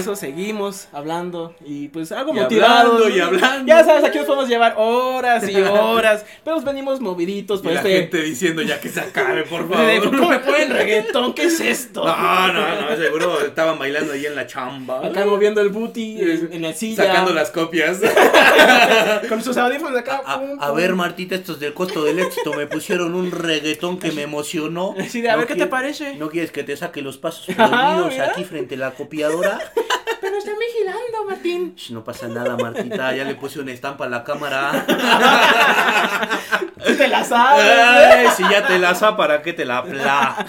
Estamos 0.00 0.01
seguimos 0.16 0.88
hablando 0.92 1.54
y 1.64 1.88
pues 1.88 2.12
algo 2.12 2.32
Y 2.34 2.40
motivados. 2.40 2.92
hablando, 2.94 3.08
y 3.08 3.20
hablando. 3.20 3.66
Ya 3.66 3.84
sabes, 3.84 4.04
aquí 4.04 4.18
nos 4.18 4.26
podemos 4.26 4.48
llevar 4.48 4.74
horas 4.78 5.48
y 5.48 5.56
horas, 5.60 6.24
pero 6.44 6.56
nos 6.56 6.64
venimos 6.64 7.00
moviditos 7.00 7.60
Y 7.60 7.62
por 7.64 7.72
la 7.72 7.80
este... 7.80 7.92
gente 8.00 8.22
diciendo 8.22 8.62
ya 8.62 8.80
que 8.80 8.88
se 8.88 9.00
acabe, 9.00 9.42
por 9.44 9.68
de- 9.68 9.74
favor. 10.00 10.16
¿Cómo 10.16 10.30
me 10.30 10.38
ponen 10.40 10.70
reggaetón? 10.70 11.34
¿Qué 11.34 11.44
es 11.44 11.60
esto? 11.60 12.04
No, 12.04 12.52
no, 12.52 12.80
no, 12.90 12.96
seguro 12.96 13.40
estaban 13.44 13.78
bailando 13.78 14.12
ahí 14.12 14.26
en 14.26 14.34
la 14.36 14.46
chamba. 14.46 15.04
Acá 15.06 15.24
moviendo 15.24 15.60
el 15.60 15.68
booty 15.70 16.20
en, 16.20 16.48
en 16.52 16.62
la 16.62 16.72
silla. 16.72 17.04
Sacando 17.04 17.32
las 17.32 17.50
copias. 17.50 18.00
Con 19.28 19.42
sus 19.42 19.56
audífonos 19.56 19.98
acá. 19.98 20.22
A, 20.24 20.38
pum, 20.40 20.56
a 20.60 20.68
pum. 20.68 20.76
ver, 20.76 20.94
Martita, 20.94 21.34
estos 21.34 21.58
del 21.60 21.74
costo 21.74 22.04
del 22.04 22.18
éxito 22.18 22.52
me 22.54 22.66
pusieron 22.66 23.14
un 23.14 23.30
reggaetón 23.30 23.98
que 23.98 24.12
me 24.12 24.22
emocionó. 24.22 24.94
Sí, 25.08 25.26
a 25.26 25.36
ver, 25.36 25.46
¿qué 25.46 25.54
te 25.54 25.66
parece? 25.66 26.16
¿No 26.16 26.28
quieres 26.30 26.50
que 26.52 26.62
te 26.64 26.76
saque 26.76 27.02
los 27.02 27.18
pasos 27.18 27.46
prohibidos 27.54 28.18
aquí 28.18 28.44
frente 28.44 28.74
a 28.74 28.78
la 28.78 28.90
copiadora? 28.92 29.58
Pero 30.22 30.38
están 30.38 30.54
vigilando, 30.56 31.24
Martín. 31.28 31.74
Sh, 31.76 31.90
No 31.90 32.04
pasa 32.04 32.28
nada, 32.28 32.56
Martita, 32.56 33.12
ya 33.12 33.24
le 33.24 33.34
puse 33.34 33.58
una 33.58 33.72
estampa 33.72 34.04
a 34.04 34.08
la 34.08 34.22
cámara. 34.22 34.86
Te 36.96 37.08
la 37.08 37.24
sabes. 37.24 37.64
Ay, 37.64 38.26
si 38.36 38.42
ya 38.42 38.66
te 38.66 38.78
la 38.78 38.94
sa, 38.94 39.16
¿para 39.16 39.42
qué 39.42 39.52
te 39.52 39.64
la 39.64 39.82
pla? 39.82 40.46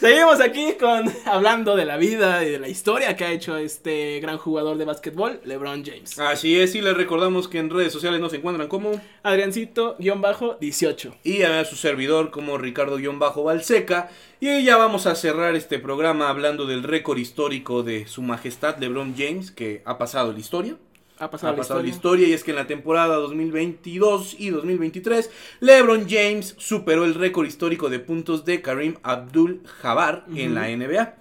Seguimos 0.00 0.40
aquí 0.40 0.74
con 0.80 1.10
hablando 1.26 1.76
de 1.76 1.84
la 1.84 1.96
vida 1.96 2.44
y 2.44 2.50
de 2.50 2.58
la 2.58 2.68
historia 2.68 3.14
que 3.16 3.24
ha 3.24 3.30
hecho 3.30 3.56
este 3.56 4.20
gran 4.20 4.36
jugador 4.38 4.76
de 4.78 4.84
básquetbol, 4.84 5.40
LeBron 5.44 5.84
James. 5.84 6.18
Así 6.18 6.58
es, 6.58 6.74
y 6.74 6.80
les 6.80 6.96
recordamos 6.96 7.48
que 7.48 7.58
en 7.58 7.70
redes 7.70 7.92
sociales 7.92 8.20
nos 8.20 8.32
encuentran 8.32 8.68
como 8.68 9.00
Adriancito-18. 9.22 11.14
y 11.22 11.42
a 11.42 11.64
su 11.64 11.76
servidor 11.76 12.30
como 12.30 12.58
Ricardo-Balseca. 12.58 14.08
Y 14.46 14.62
ya 14.62 14.76
vamos 14.76 15.06
a 15.06 15.14
cerrar 15.14 15.56
este 15.56 15.78
programa 15.78 16.28
hablando 16.28 16.66
del 16.66 16.82
récord 16.82 17.16
histórico 17.16 17.82
de 17.82 18.06
su 18.06 18.20
majestad 18.20 18.76
LeBron 18.76 19.14
James, 19.16 19.50
que 19.50 19.80
ha 19.86 19.96
pasado 19.96 20.34
la 20.34 20.38
historia. 20.38 20.76
Ha 21.18 21.30
pasado, 21.30 21.48
ha 21.48 21.56
la, 21.56 21.62
pasado 21.62 21.80
la 21.80 21.88
historia. 21.88 22.26
historia 22.26 22.28
y 22.28 22.32
es 22.34 22.44
que 22.44 22.50
en 22.50 22.58
la 22.58 22.66
temporada 22.66 23.16
2022 23.16 24.36
y 24.38 24.50
2023 24.50 25.30
LeBron 25.60 26.06
James 26.06 26.56
superó 26.58 27.06
el 27.06 27.14
récord 27.14 27.46
histórico 27.46 27.88
de 27.88 28.00
puntos 28.00 28.44
de 28.44 28.60
Karim 28.60 28.96
Abdul-Jabbar 29.02 30.26
en 30.34 30.54
la 30.54 30.68
NBA. 30.68 31.14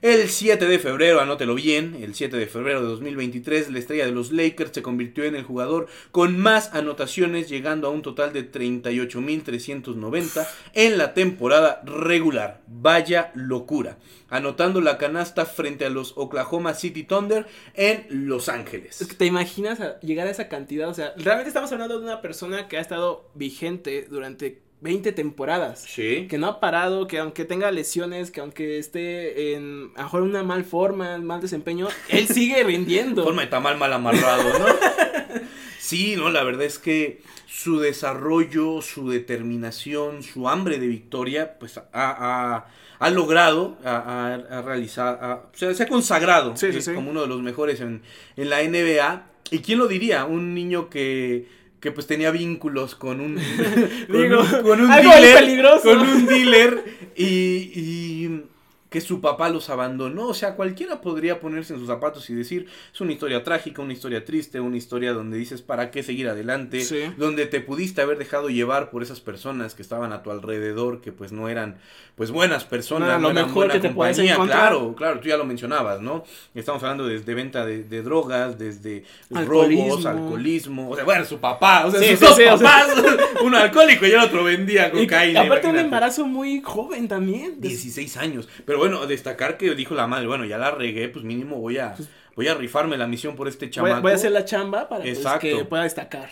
El 0.00 0.28
7 0.28 0.68
de 0.68 0.78
febrero, 0.78 1.20
anótelo 1.20 1.56
bien, 1.56 1.98
el 2.00 2.14
7 2.14 2.36
de 2.36 2.46
febrero 2.46 2.82
de 2.82 2.86
2023, 2.86 3.72
la 3.72 3.80
estrella 3.80 4.06
de 4.06 4.12
los 4.12 4.30
Lakers 4.30 4.70
se 4.72 4.80
convirtió 4.80 5.24
en 5.24 5.34
el 5.34 5.42
jugador 5.42 5.88
con 6.12 6.38
más 6.38 6.72
anotaciones, 6.72 7.48
llegando 7.48 7.88
a 7.88 7.90
un 7.90 8.02
total 8.02 8.32
de 8.32 8.48
38.390 8.48 10.46
en 10.74 10.98
la 10.98 11.14
temporada 11.14 11.82
regular. 11.84 12.62
Vaya 12.68 13.32
locura. 13.34 13.98
Anotando 14.28 14.80
la 14.80 14.98
canasta 14.98 15.46
frente 15.46 15.84
a 15.84 15.90
los 15.90 16.12
Oklahoma 16.16 16.74
City 16.74 17.02
Thunder 17.02 17.46
en 17.74 18.06
Los 18.28 18.48
Ángeles. 18.48 19.04
Te 19.18 19.26
imaginas 19.26 19.80
llegar 20.00 20.28
a 20.28 20.30
esa 20.30 20.48
cantidad. 20.48 20.88
O 20.88 20.94
sea, 20.94 21.12
realmente 21.16 21.48
estamos 21.48 21.72
hablando 21.72 21.98
de 21.98 22.04
una 22.04 22.22
persona 22.22 22.68
que 22.68 22.76
ha 22.76 22.80
estado 22.80 23.28
vigente 23.34 24.06
durante 24.08 24.67
20 24.80 25.12
temporadas. 25.12 25.84
Sí. 25.88 26.26
Que 26.28 26.38
no 26.38 26.46
ha 26.46 26.60
parado, 26.60 27.06
que 27.08 27.18
aunque 27.18 27.44
tenga 27.44 27.70
lesiones, 27.70 28.30
que 28.30 28.40
aunque 28.40 28.78
esté 28.78 29.54
en 29.54 29.90
a 29.96 30.04
mejor 30.04 30.22
una 30.22 30.42
mal 30.42 30.64
forma, 30.64 31.18
mal 31.18 31.40
desempeño, 31.40 31.88
él 32.08 32.28
sigue 32.28 32.62
rindiendo. 32.64 33.24
Forma 33.24 33.42
de 33.42 33.48
tamal 33.48 33.76
mal 33.78 33.92
amarrado, 33.92 34.58
¿no? 34.58 34.66
Sí, 35.78 36.16
no, 36.16 36.28
la 36.28 36.42
verdad 36.44 36.64
es 36.64 36.78
que 36.78 37.22
su 37.46 37.78
desarrollo, 37.78 38.82
su 38.82 39.08
determinación, 39.08 40.22
su 40.22 40.48
hambre 40.48 40.78
de 40.78 40.86
victoria, 40.86 41.56
pues 41.58 41.78
ha, 41.78 41.86
ha- 41.92 42.66
ha 42.98 43.10
logrado, 43.10 43.78
ha, 43.84 44.34
ha- 44.50 44.62
realizado, 44.62 45.48
o 45.52 45.56
sea, 45.56 45.72
se 45.72 45.82
ha 45.84 45.88
consagrado 45.88 46.56
Sí, 46.56 46.72
sí, 46.72 46.78
eh, 46.78 46.82
sí. 46.82 46.92
como 46.94 47.10
uno 47.10 47.22
de 47.22 47.28
los 47.28 47.40
mejores 47.40 47.80
en, 47.80 48.02
en 48.36 48.50
la 48.50 48.62
NBA. 48.62 49.26
¿Y 49.50 49.60
quién 49.60 49.78
lo 49.78 49.86
diría? 49.86 50.26
Un 50.26 50.52
niño 50.52 50.90
que, 50.90 51.46
que 51.80 51.92
pues 51.92 52.06
tenía 52.06 52.30
vínculos 52.30 52.94
con 52.94 53.20
un, 53.20 53.34
con 54.08 54.22
Digo, 54.22 54.40
un, 54.40 54.62
con 54.62 54.80
un 54.80 54.90
algo 54.90 55.10
dealer, 55.10 55.38
peligroso. 55.38 55.82
con 55.82 56.00
un 56.00 56.26
dealer 56.26 56.84
y, 57.16 57.24
y 57.24 58.42
que 58.88 59.00
su 59.00 59.20
papá 59.20 59.48
los 59.50 59.68
abandonó. 59.70 60.28
O 60.28 60.34
sea, 60.34 60.54
cualquiera 60.54 61.00
podría 61.00 61.40
ponerse 61.40 61.74
en 61.74 61.78
sus 61.78 61.88
zapatos 61.88 62.28
y 62.30 62.34
decir, 62.34 62.66
es 62.92 63.00
una 63.00 63.12
historia 63.12 63.44
trágica, 63.44 63.82
una 63.82 63.92
historia 63.92 64.24
triste, 64.24 64.60
una 64.60 64.76
historia 64.76 65.12
donde 65.12 65.36
dices, 65.36 65.60
¿para 65.62 65.90
qué 65.90 66.02
seguir 66.02 66.28
adelante? 66.28 66.80
Sí. 66.80 67.00
Donde 67.16 67.46
te 67.46 67.60
pudiste 67.60 68.00
haber 68.00 68.18
dejado 68.18 68.48
llevar 68.48 68.90
por 68.90 69.02
esas 69.02 69.20
personas 69.20 69.74
que 69.74 69.82
estaban 69.82 70.12
a 70.12 70.22
tu 70.22 70.30
alrededor, 70.30 71.00
que 71.00 71.12
pues 71.12 71.32
no 71.32 71.48
eran, 71.48 71.76
pues 72.16 72.30
buenas 72.30 72.64
personas. 72.64 73.08
No 73.08 73.14
era 73.14 73.18
lo 73.20 73.30
eran 73.30 73.44
mejor 73.46 73.66
buena 73.66 73.72
que 73.74 73.80
te 73.80 73.90
puedes 73.94 74.18
encontrar. 74.18 74.70
Claro, 74.70 74.94
claro, 74.96 75.20
tú 75.20 75.28
ya 75.28 75.36
lo 75.36 75.44
mencionabas, 75.44 76.00
¿no? 76.00 76.24
Estamos 76.54 76.82
hablando 76.82 77.06
desde 77.06 77.34
venta 77.34 77.66
de, 77.66 77.84
de 77.84 78.02
drogas, 78.02 78.58
desde 78.58 79.04
Alcoholismo. 79.34 79.88
robos, 79.90 80.06
alcoholismo. 80.06 80.90
O 80.90 80.94
sea, 80.96 81.04
bueno, 81.04 81.24
su 81.24 81.38
papá, 81.38 81.84
o 81.86 81.90
sea, 81.90 82.00
Sí, 82.00 82.10
sus 82.16 82.18
sí, 82.20 82.24
dos 82.24 82.36
sí, 82.36 82.42
o 82.44 82.56
sea. 82.58 82.86
papás, 82.86 83.04
uno 83.44 83.58
alcohólico 83.58 84.06
y 84.06 84.10
el 84.12 84.18
otro 84.20 84.44
vendía 84.44 84.88
Y 84.94 85.02
cocaína. 85.04 85.42
aparte 85.42 85.68
un 85.68 85.78
embarazo 85.78 86.26
muy 86.26 86.60
joven 86.62 87.06
también. 87.08 87.60
16 87.60 88.16
años. 88.16 88.48
Pero 88.64 88.77
bueno, 88.78 89.06
destacar 89.06 89.56
que 89.56 89.74
dijo 89.74 89.94
la 89.94 90.06
madre, 90.06 90.26
bueno, 90.26 90.44
ya 90.44 90.58
la 90.58 90.70
regué, 90.70 91.08
pues 91.08 91.24
mínimo 91.24 91.56
voy 91.56 91.78
a, 91.78 91.94
voy 92.34 92.48
a 92.48 92.54
rifarme 92.54 92.96
la 92.96 93.06
misión 93.06 93.36
por 93.36 93.48
este 93.48 93.70
chamaco. 93.70 94.00
voy 94.00 94.12
a 94.12 94.14
hacer 94.14 94.32
la 94.32 94.44
chamba 94.44 94.88
para 94.88 95.02
pues, 95.02 95.24
que 95.40 95.64
pueda 95.64 95.82
destacar. 95.82 96.30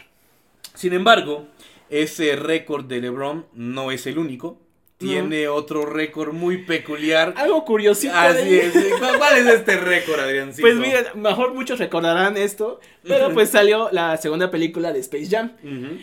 Sin 0.74 0.92
embargo, 0.92 1.46
ese 1.90 2.36
récord 2.36 2.84
de 2.84 3.00
LeBron 3.00 3.46
no 3.52 3.90
es 3.90 4.06
el 4.06 4.18
único. 4.18 4.60
Tiene 4.98 5.46
otro 5.48 5.84
récord 5.84 6.32
muy 6.32 6.64
peculiar. 6.64 7.34
Algo 7.36 7.64
curiosito. 7.66 8.14
Así 8.14 8.58
es. 8.58 8.72
¿Cuál 9.18 9.38
es 9.38 9.46
este 9.46 9.76
récord, 9.76 10.18
Adriancito? 10.20 10.62
Pues 10.62 10.76
mira, 10.76 11.12
mejor 11.14 11.52
muchos 11.52 11.78
recordarán 11.78 12.38
esto, 12.38 12.80
pero 13.02 13.32
pues 13.34 13.50
salió 13.50 13.90
la 13.92 14.16
segunda 14.16 14.50
película 14.50 14.94
de 14.94 15.00
Space 15.00 15.28
Jam. 15.28 15.52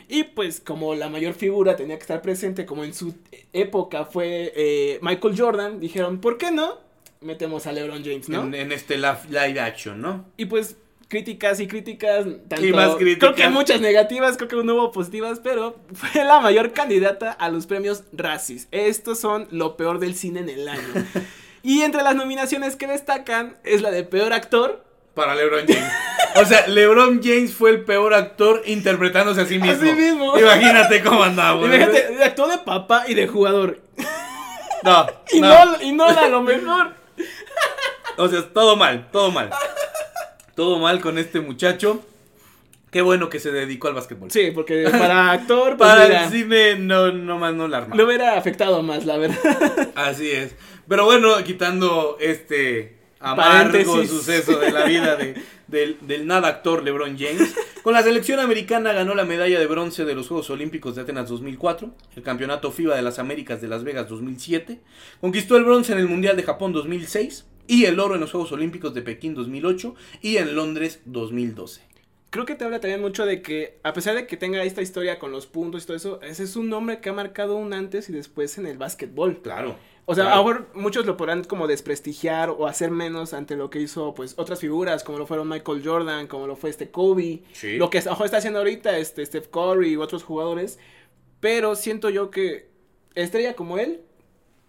Y 0.07 0.23
pues 0.23 0.59
como 0.59 0.93
la 0.93 1.09
mayor 1.09 1.33
figura 1.33 1.75
tenía 1.75 1.95
que 1.95 2.03
estar 2.03 2.21
presente, 2.21 2.65
como 2.67 2.83
en 2.83 2.93
su 2.93 3.15
época 3.51 4.05
fue 4.05 4.53
eh, 4.55 4.99
Michael 5.01 5.35
Jordan, 5.37 5.79
dijeron, 5.79 6.19
¿por 6.19 6.37
qué 6.37 6.51
no? 6.51 6.77
Metemos 7.21 7.65
a 7.67 7.71
LeBron 7.71 8.03
James, 8.03 8.29
¿no? 8.29 8.43
en, 8.43 8.53
en 8.53 8.71
este 8.71 8.97
live 8.97 9.59
action, 9.59 10.01
¿no? 10.01 10.25
Y 10.37 10.45
pues 10.45 10.75
críticas 11.13 11.59
y 11.59 11.67
críticas, 11.67 12.25
tanto, 12.49 12.65
Y 12.65 12.73
más 12.73 12.95
críticas. 12.95 13.33
creo 13.33 13.35
que 13.35 13.47
muchas 13.53 13.79
negativas, 13.79 14.35
creo 14.35 14.49
que 14.49 14.55
no 14.63 14.73
hubo 14.73 14.91
positivas, 14.91 15.39
pero 15.43 15.75
fue 15.93 16.23
la 16.23 16.39
mayor 16.39 16.73
candidata 16.73 17.31
a 17.31 17.49
los 17.49 17.67
premios 17.67 18.03
Razzies. 18.13 18.67
Estos 18.71 19.19
son 19.19 19.47
lo 19.51 19.77
peor 19.77 19.99
del 19.99 20.15
cine 20.15 20.39
en 20.39 20.49
el 20.49 20.67
año. 20.67 20.81
y 21.61 21.83
entre 21.83 22.01
las 22.01 22.15
nominaciones 22.15 22.75
que 22.75 22.87
destacan 22.87 23.57
es 23.63 23.83
la 23.83 23.91
de 23.91 24.03
peor 24.03 24.33
actor, 24.33 24.83
Para 25.13 25.35
LeBron 25.35 25.67
James. 25.67 25.91
O 26.37 26.45
sea, 26.45 26.65
LeBron 26.65 27.21
James 27.23 27.53
fue 27.53 27.69
el 27.69 27.85
peor 27.85 28.15
actor 28.15 28.63
interpretándose 28.65 29.41
a 29.41 29.45
sí 29.45 29.59
mismo. 29.59 29.85
sí 29.85 29.93
mismo. 29.93 30.35
Imagínate 30.39 31.03
cómo 31.03 31.21
andaba. 31.21 31.63
y 31.63 31.69
fíjate, 31.69 32.23
actuó 32.23 32.47
de 32.47 32.57
papá 32.57 33.03
y 33.07 33.13
de 33.13 33.27
jugador. 33.27 33.81
No, 34.81 35.05
Y 35.31 35.39
no. 35.41 35.65
no, 35.65 35.81
y 35.83 35.91
no 35.91 36.09
era 36.09 36.27
lo 36.27 36.41
mejor. 36.41 36.95
O 38.17 38.27
sea, 38.27 38.41
todo 38.51 38.75
mal, 38.75 39.09
todo 39.11 39.29
mal. 39.29 39.51
Todo 40.55 40.79
mal 40.79 41.01
con 41.01 41.17
este 41.17 41.39
muchacho. 41.41 42.03
Qué 42.91 43.01
bueno 43.01 43.27
que 43.29 43.39
se 43.39 43.51
dedicó 43.51 43.87
al 43.87 43.95
básquetbol. 43.95 44.29
Sí, 44.29 44.51
porque 44.53 44.87
para 44.91 45.31
actor, 45.31 45.77
pues, 45.77 45.89
Para 45.89 46.05
mira, 46.05 46.25
el 46.25 46.31
cine 46.31 46.75
no, 46.77 47.11
no 47.11 47.39
más 47.39 47.53
no 47.55 47.67
la 47.67 47.77
arma. 47.79 47.95
le 47.95 48.03
hubiera 48.03 48.37
afectado 48.37 48.83
más, 48.83 49.05
la 49.05 49.17
verdad. 49.17 49.89
Así 49.95 50.29
es. 50.29 50.55
Pero 50.87 51.05
bueno, 51.05 51.43
quitando 51.43 52.17
este 52.19 52.97
amargo 53.19 53.71
Paréntesis. 53.71 54.09
suceso 54.11 54.59
de 54.59 54.71
la 54.71 54.85
vida 54.85 55.15
de- 55.15 55.41
del, 55.67 55.97
del 56.01 56.27
nada 56.27 56.49
actor 56.49 56.83
LeBron 56.83 57.17
James, 57.17 57.55
con 57.81 57.93
la 57.93 58.03
selección 58.03 58.39
americana 58.39 58.93
ganó 58.93 59.15
la 59.15 59.23
medalla 59.25 59.57
de 59.59 59.65
bronce 59.65 60.05
de 60.05 60.13
los 60.13 60.27
Juegos 60.27 60.51
Olímpicos 60.51 60.95
de 60.95 61.01
Atenas 61.01 61.29
2004, 61.29 61.89
el 62.15 62.21
Campeonato 62.21 62.71
FIBA 62.71 62.95
de 62.95 63.01
las 63.01 63.17
Américas 63.17 63.59
de 63.59 63.69
Las 63.69 63.83
Vegas 63.83 64.07
2007, 64.07 64.79
conquistó 65.19 65.57
el 65.57 65.63
bronce 65.63 65.93
en 65.93 65.97
el 65.99 66.07
Mundial 66.07 66.35
de 66.37 66.43
Japón 66.43 66.73
2006 66.73 67.45
y 67.67 67.85
el 67.85 67.99
oro 67.99 68.15
en 68.15 68.21
los 68.21 68.31
Juegos 68.31 68.51
Olímpicos 68.51 68.93
de 68.93 69.01
Pekín 69.01 69.33
2008 69.35 69.95
y 70.21 70.37
en 70.37 70.55
Londres 70.55 71.01
2012. 71.05 71.81
Creo 72.29 72.45
que 72.45 72.55
te 72.55 72.65
habla 72.65 72.79
también 72.79 72.99
mucho 73.01 73.25
de 73.27 73.43
que, 73.43 73.79
a 73.83 73.93
pesar 73.93 74.15
de 74.15 74.25
que 74.25 74.37
tenga 74.37 74.63
esta 74.63 74.81
historia 74.81 75.19
con 75.19 75.31
los 75.31 75.45
puntos 75.45 75.83
y 75.83 75.85
todo 75.85 75.97
eso, 75.97 76.19
ese 76.23 76.43
es 76.43 76.55
un 76.55 76.67
nombre 76.67 76.99
que 76.99 77.09
ha 77.09 77.13
marcado 77.13 77.55
un 77.55 77.73
antes 77.73 78.09
y 78.09 78.11
después 78.13 78.57
en 78.57 78.65
el 78.65 78.77
básquetbol. 78.79 79.39
Claro. 79.43 79.75
O 80.05 80.15
sea, 80.15 80.25
claro. 80.25 80.37
ahora 80.39 80.67
muchos 80.73 81.05
lo 81.05 81.15
podrán 81.15 81.43
como 81.43 81.67
desprestigiar 81.67 82.49
o 82.49 82.65
hacer 82.67 82.89
menos 82.89 83.33
ante 83.33 83.55
lo 83.55 83.69
que 83.69 83.79
hizo 83.79 84.15
pues 84.15 84.33
otras 84.37 84.59
figuras, 84.59 85.03
como 85.03 85.19
lo 85.19 85.27
fueron 85.27 85.47
Michael 85.47 85.81
Jordan, 85.85 86.25
como 86.27 86.47
lo 86.47 86.55
fue 86.55 86.71
este 86.71 86.89
Kobe, 86.89 87.43
Sí. 87.53 87.77
lo 87.77 87.89
que 87.91 88.01
mejor 88.01 88.25
está 88.25 88.37
haciendo 88.37 88.59
ahorita 88.59 88.97
este 88.97 89.23
Steph 89.25 89.47
Curry 89.49 89.91
y 89.91 89.95
otros 89.95 90.23
jugadores, 90.23 90.79
pero 91.39 91.75
siento 91.75 92.09
yo 92.09 92.31
que 92.31 92.67
estrella 93.15 93.55
como 93.55 93.77
él, 93.77 94.01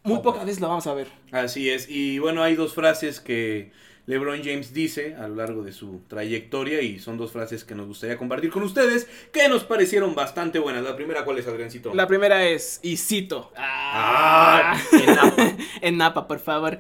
muy 0.05 0.21
pocas 0.21 0.45
veces 0.45 0.61
la 0.61 0.69
vamos 0.69 0.87
a 0.87 0.95
ver. 0.95 1.09
Así 1.33 1.71
es. 1.71 1.89
Y 1.89 2.19
bueno, 2.19 2.43
hay 2.43 2.55
dos 2.55 2.75
frases 2.75 3.21
que 3.21 3.73
LeBron 4.07 4.43
James 4.45 4.75
dice 4.75 5.15
a 5.17 5.29
lo 5.29 5.37
largo 5.37 5.63
de 5.63 5.73
su 5.73 6.03
trayectoria 6.09 6.83
y 6.83 6.99
son 6.99 7.17
dos 7.17 7.33
frases 7.33 7.65
que 7.65 7.75
nos 7.75 7.87
gustaría 7.87 8.19
compartir 8.19 8.51
con 8.51 8.63
ustedes 8.63 9.09
que 9.33 9.49
nos 9.49 9.65
parecieron 9.65 10.15
bastante 10.15 10.59
buenas. 10.59 10.85
La 10.85 10.95
primera, 10.95 11.25
¿cuál 11.25 11.39
es, 11.39 11.47
Adriancito? 11.47 11.95
La 11.95 12.07
primera 12.07 12.47
es, 12.47 12.81
y 12.83 12.99
cito, 12.99 13.51
Ah, 13.57 14.79
en 14.93 15.15
Napa. 15.15 15.57
en 15.81 15.97
Napa, 15.97 16.29
por 16.29 16.39
favor. 16.39 16.79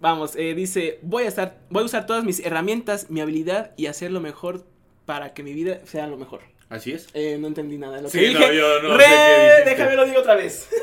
Vamos, 0.00 0.36
eh, 0.36 0.54
dice, 0.54 1.00
voy 1.02 1.24
a 1.24 1.28
estar, 1.28 1.58
voy 1.70 1.82
a 1.82 1.86
usar 1.86 2.06
todas 2.06 2.22
mis 2.22 2.38
herramientas, 2.40 3.10
mi 3.10 3.20
habilidad 3.20 3.72
y 3.76 3.86
hacer 3.86 4.12
lo 4.12 4.20
mejor 4.20 4.64
para 5.06 5.32
que 5.32 5.42
mi 5.42 5.54
vida 5.54 5.80
sea 5.86 6.06
lo 6.06 6.18
mejor. 6.18 6.42
Así 6.70 6.92
es. 6.92 7.06
Eh, 7.14 7.38
no 7.40 7.46
entendí 7.48 7.78
nada 7.78 7.96
de 7.96 8.02
lo 8.02 8.10
Sí, 8.10 8.18
que 8.18 8.30
no, 8.32 8.40
dije. 8.40 8.56
yo 8.56 8.82
no 8.82 8.96
Re, 8.98 9.04
sé 9.04 9.10
qué 9.64 9.70
déjame 9.70 9.96
lo 9.96 10.04
digo 10.04 10.20
otra 10.20 10.34
vez. 10.34 10.68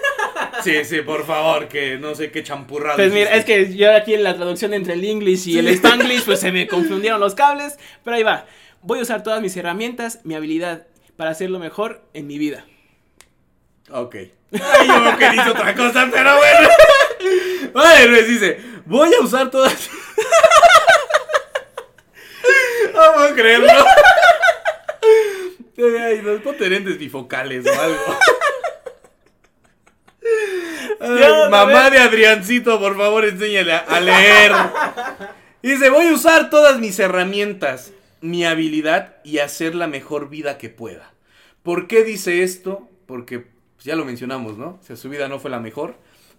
Sí, 0.63 0.83
sí, 0.85 1.01
por 1.01 1.25
favor, 1.27 1.67
que 1.67 1.97
no 1.97 2.15
sé 2.15 2.31
qué 2.31 2.41
champurrado. 2.41 2.95
Pues 2.95 3.11
mira, 3.11 3.35
es 3.35 3.43
que 3.45 3.75
yo 3.75 3.93
aquí 3.93 4.13
en 4.13 4.23
la 4.23 4.35
traducción 4.35 4.73
entre 4.73 4.93
el 4.93 5.03
English 5.03 5.47
y 5.49 5.59
el 5.59 5.67
Spanglish, 5.67 6.23
pues 6.23 6.39
se 6.39 6.51
me 6.51 6.65
confundieron 6.69 7.19
los 7.19 7.35
cables. 7.35 7.77
Pero 8.03 8.15
ahí 8.15 8.23
va. 8.23 8.45
Voy 8.81 8.99
a 8.99 9.01
usar 9.01 9.21
todas 9.21 9.41
mis 9.41 9.55
herramientas, 9.57 10.21
mi 10.23 10.33
habilidad 10.33 10.87
para 11.17 11.31
hacer 11.31 11.49
lo 11.49 11.59
mejor 11.59 12.01
en 12.13 12.25
mi 12.27 12.37
vida. 12.37 12.65
Ok. 13.91 14.15
Ay, 14.15 14.87
yo 14.87 15.17
que 15.17 15.29
dice 15.31 15.49
otra 15.49 15.75
cosa, 15.75 16.07
pero 16.11 16.35
bueno. 16.37 16.69
Vale, 17.73 18.07
Luis 18.07 18.27
dice, 18.27 18.59
voy 18.85 19.13
a 19.13 19.19
usar 19.21 19.51
todas... 19.51 19.89
No 22.93 23.13
puedo 23.13 23.35
creerlo. 23.35 23.67
Ay, 25.77 26.21
los 26.21 26.41
potenentes 26.41 26.97
bifocales 26.97 27.65
o 27.65 27.81
algo. 27.81 27.99
Ay, 30.99 31.49
mamá 31.49 31.89
de 31.89 31.99
Adriancito, 31.99 32.79
por 32.79 32.97
favor, 32.97 33.25
enséñale 33.25 33.73
a, 33.73 33.79
a 33.79 33.99
leer. 33.99 34.51
Dice, 35.61 35.89
voy 35.89 36.07
a 36.07 36.13
usar 36.13 36.49
todas 36.49 36.79
mis 36.79 36.97
herramientas, 36.99 37.91
mi 38.21 38.45
habilidad 38.45 39.17
y 39.23 39.39
hacer 39.39 39.75
la 39.75 39.87
mejor 39.87 40.29
vida 40.29 40.57
que 40.57 40.69
pueda. 40.69 41.13
¿Por 41.63 41.87
qué 41.87 42.03
dice 42.03 42.43
esto? 42.43 42.87
Porque 43.05 43.39
pues, 43.39 43.85
ya 43.85 43.95
lo 43.95 44.05
mencionamos, 44.05 44.57
¿no? 44.57 44.79
O 44.81 44.83
sea, 44.83 44.95
su 44.95 45.09
vida 45.09 45.27
no 45.27 45.39
fue 45.39 45.51
la 45.51 45.59
mejor. 45.59 45.95